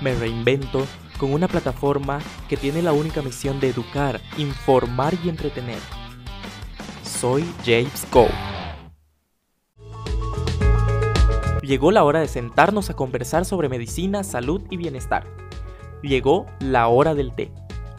Me 0.00 0.14
reinvento 0.14 0.86
con 1.18 1.32
una 1.32 1.48
plataforma 1.48 2.20
que 2.48 2.56
tiene 2.56 2.82
la 2.82 2.92
única 2.92 3.20
misión 3.20 3.58
de 3.58 3.70
educar, 3.70 4.20
informar 4.38 5.14
y 5.24 5.28
entretener. 5.28 5.80
Soy 7.02 7.44
James 7.64 8.06
Cole. 8.10 8.30
Llegó 11.62 11.90
la 11.90 12.04
hora 12.04 12.20
de 12.20 12.28
sentarnos 12.28 12.90
a 12.90 12.94
conversar 12.94 13.44
sobre 13.44 13.68
medicina, 13.68 14.22
salud 14.22 14.62
y 14.70 14.76
bienestar. 14.76 15.26
Llegó 16.00 16.46
la 16.60 16.86
hora 16.86 17.16
del 17.16 17.34
té 17.34 17.50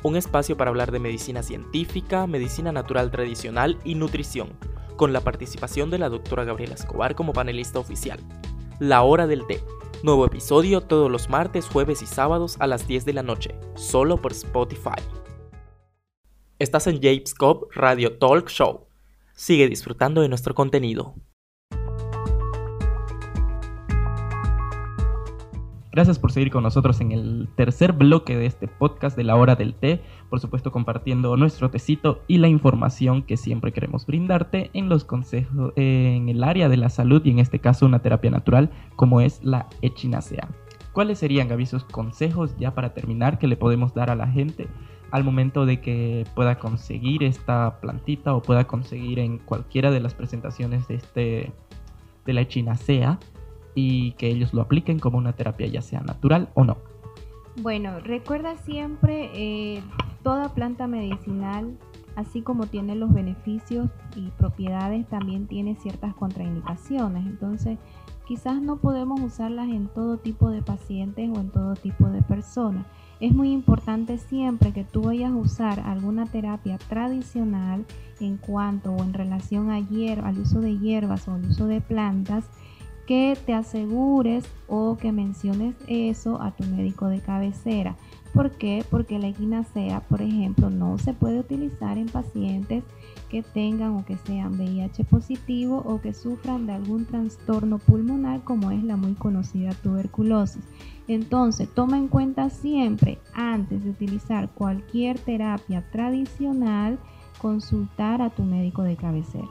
un 0.03 0.15
espacio 0.15 0.57
para 0.57 0.69
hablar 0.69 0.91
de 0.91 0.99
medicina 0.99 1.43
científica, 1.43 2.27
medicina 2.27 2.71
natural 2.71 3.11
tradicional 3.11 3.77
y 3.83 3.95
nutrición, 3.95 4.49
con 4.95 5.13
la 5.13 5.21
participación 5.21 5.89
de 5.89 5.97
la 5.97 6.09
doctora 6.09 6.43
Gabriela 6.43 6.75
Escobar 6.75 7.15
como 7.15 7.33
panelista 7.33 7.79
oficial. 7.79 8.19
La 8.79 9.03
hora 9.03 9.27
del 9.27 9.45
té. 9.47 9.61
Nuevo 10.03 10.25
episodio 10.25 10.81
todos 10.81 11.09
los 11.11 11.29
martes, 11.29 11.67
jueves 11.67 12.01
y 12.01 12.05
sábados 12.05 12.57
a 12.59 12.67
las 12.67 12.87
10 12.87 13.05
de 13.05 13.13
la 13.13 13.23
noche, 13.23 13.55
solo 13.75 14.17
por 14.17 14.31
Spotify. 14.31 15.01
Estás 16.59 16.87
en 16.87 17.01
James 17.01 17.33
Cobb 17.33 17.69
Radio 17.73 18.17
Talk 18.17 18.49
Show. 18.49 18.87
Sigue 19.33 19.67
disfrutando 19.67 20.21
de 20.21 20.29
nuestro 20.29 20.55
contenido. 20.55 21.15
Gracias 25.97 26.19
por 26.19 26.31
seguir 26.31 26.51
con 26.51 26.61
nosotros 26.61 27.01
en 27.01 27.11
el 27.11 27.49
tercer 27.55 27.91
bloque 27.91 28.37
de 28.37 28.45
este 28.45 28.67
podcast 28.67 29.17
de 29.17 29.23
la 29.23 29.35
hora 29.35 29.55
del 29.55 29.73
té, 29.73 29.99
por 30.29 30.39
supuesto 30.39 30.71
compartiendo 30.71 31.35
nuestro 31.37 31.71
tecito 31.71 32.21
y 32.27 32.37
la 32.37 32.47
información 32.47 33.23
que 33.23 33.35
siempre 33.35 33.71
queremos 33.71 34.05
brindarte 34.05 34.69
en 34.73 34.89
los 34.89 35.05
consejos 35.05 35.73
en 35.75 36.29
el 36.29 36.43
área 36.43 36.69
de 36.69 36.77
la 36.77 36.89
salud 36.89 37.25
y 37.25 37.31
en 37.31 37.39
este 37.39 37.57
caso 37.57 37.87
una 37.87 38.03
terapia 38.03 38.29
natural 38.29 38.69
como 38.95 39.21
es 39.21 39.43
la 39.43 39.69
echinacea. 39.81 40.47
¿Cuáles 40.93 41.17
serían, 41.17 41.47
Gaby, 41.47 41.63
esos 41.63 41.83
consejos 41.83 42.55
ya 42.59 42.75
para 42.75 42.93
terminar 42.93 43.39
que 43.39 43.47
le 43.47 43.57
podemos 43.57 43.95
dar 43.95 44.11
a 44.11 44.15
la 44.15 44.27
gente 44.27 44.67
al 45.09 45.23
momento 45.23 45.65
de 45.65 45.81
que 45.81 46.27
pueda 46.35 46.59
conseguir 46.59 47.23
esta 47.23 47.79
plantita 47.81 48.35
o 48.35 48.43
pueda 48.43 48.67
conseguir 48.67 49.17
en 49.17 49.39
cualquiera 49.39 49.89
de 49.89 50.01
las 50.01 50.13
presentaciones 50.13 50.87
de 50.87 50.93
este 50.93 51.51
de 52.23 52.33
la 52.33 52.41
echinacea 52.41 53.17
y 53.77 54.13
que 54.13 54.27
ellos 54.27 54.55
lo 54.55 54.63
apliquen 54.63 54.97
como 54.97 55.19
una 55.19 55.33
terapia 55.33 55.67
ya 55.67 55.83
sea 55.83 56.01
natural 56.01 56.49
o 56.55 56.63
no. 56.63 56.77
Bueno, 57.61 57.99
recuerda 57.99 58.57
siempre, 58.57 59.29
eh, 59.35 59.83
toda 60.23 60.55
planta 60.55 60.87
medicinal, 60.87 61.77
así 62.15 62.41
como 62.41 62.65
tiene 62.65 62.95
los 62.95 63.13
beneficios 63.13 63.91
y 64.15 64.31
propiedades, 64.31 65.07
también 65.09 65.45
tiene 65.45 65.75
ciertas 65.75 66.15
contraindicaciones. 66.15 67.27
Entonces, 67.27 67.77
quizás 68.27 68.59
no 68.59 68.77
podemos 68.77 69.21
usarlas 69.21 69.69
en 69.69 69.89
todo 69.89 70.17
tipo 70.17 70.49
de 70.49 70.63
pacientes 70.63 71.29
o 71.29 71.39
en 71.39 71.51
todo 71.51 71.75
tipo 71.75 72.07
de 72.07 72.23
personas. 72.23 72.87
Es 73.19 73.31
muy 73.31 73.51
importante 73.51 74.17
siempre 74.17 74.73
que 74.73 74.85
tú 74.85 75.03
vayas 75.03 75.31
a 75.31 75.35
usar 75.35 75.81
alguna 75.81 76.25
terapia 76.25 76.79
tradicional 76.79 77.85
en 78.19 78.37
cuanto 78.37 78.91
o 78.91 79.03
en 79.03 79.13
relación 79.13 79.69
a 79.69 79.75
al 79.75 80.39
uso 80.39 80.61
de 80.61 80.79
hierbas 80.79 81.27
o 81.27 81.33
al 81.33 81.45
uso 81.45 81.67
de 81.67 81.79
plantas, 81.79 82.49
que 83.07 83.37
te 83.45 83.53
asegures 83.53 84.45
o 84.67 84.97
que 84.97 85.13
menciones 85.13 85.75
eso 85.87 86.41
a 86.41 86.51
tu 86.51 86.65
médico 86.65 87.07
de 87.07 87.21
cabecera. 87.21 87.95
¿Por 88.33 88.51
qué? 88.51 88.85
Porque 88.91 89.17
la 89.17 89.29
equinacea, 89.29 90.01
por 90.01 90.21
ejemplo, 90.21 90.69
no 90.69 90.97
se 90.97 91.13
puede 91.13 91.39
utilizar 91.39 91.97
en 91.97 92.07
pacientes 92.07 92.83
que 93.29 93.41
tengan 93.41 93.95
o 93.95 94.05
que 94.05 94.17
sean 94.17 94.59
VIH 94.59 95.05
positivo 95.05 95.81
o 95.85 96.01
que 96.01 96.13
sufran 96.13 96.67
de 96.67 96.73
algún 96.73 97.05
trastorno 97.05 97.79
pulmonar 97.79 98.43
como 98.43 98.71
es 98.71 98.83
la 98.83 98.97
muy 98.97 99.13
conocida 99.13 99.71
tuberculosis. 99.71 100.63
Entonces, 101.07 101.69
toma 101.73 101.97
en 101.97 102.09
cuenta 102.09 102.49
siempre, 102.49 103.19
antes 103.33 103.85
de 103.85 103.89
utilizar 103.89 104.49
cualquier 104.49 105.17
terapia 105.17 105.89
tradicional, 105.91 106.99
consultar 107.41 108.21
a 108.21 108.29
tu 108.29 108.43
médico 108.43 108.83
de 108.83 108.97
cabecera. 108.97 109.47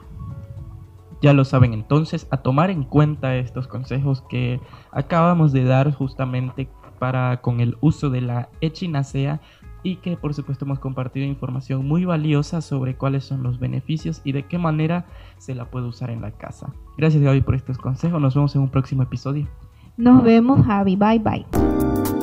Ya 1.26 1.32
lo 1.32 1.44
saben 1.44 1.72
entonces, 1.72 2.28
a 2.30 2.36
tomar 2.36 2.70
en 2.70 2.84
cuenta 2.84 3.34
estos 3.34 3.66
consejos 3.66 4.22
que 4.28 4.60
acabamos 4.92 5.50
de 5.50 5.64
dar 5.64 5.92
justamente 5.92 6.68
para 7.00 7.40
con 7.40 7.58
el 7.58 7.76
uso 7.80 8.10
de 8.10 8.20
la 8.20 8.48
echinacea 8.60 9.40
y 9.82 9.96
que 9.96 10.16
por 10.16 10.34
supuesto 10.34 10.66
hemos 10.66 10.78
compartido 10.78 11.26
información 11.26 11.84
muy 11.84 12.04
valiosa 12.04 12.60
sobre 12.60 12.94
cuáles 12.94 13.24
son 13.24 13.42
los 13.42 13.58
beneficios 13.58 14.20
y 14.22 14.30
de 14.30 14.44
qué 14.44 14.56
manera 14.56 15.06
se 15.38 15.56
la 15.56 15.64
puede 15.68 15.88
usar 15.88 16.10
en 16.10 16.20
la 16.20 16.30
casa. 16.30 16.72
Gracias 16.96 17.20
Gaby 17.20 17.40
por 17.40 17.56
estos 17.56 17.76
consejos, 17.76 18.22
nos 18.22 18.36
vemos 18.36 18.54
en 18.54 18.62
un 18.62 18.68
próximo 18.68 19.02
episodio. 19.02 19.48
Nos 19.96 20.22
vemos 20.22 20.64
Javi, 20.64 20.94
bye 20.94 21.18
bye. 21.18 22.15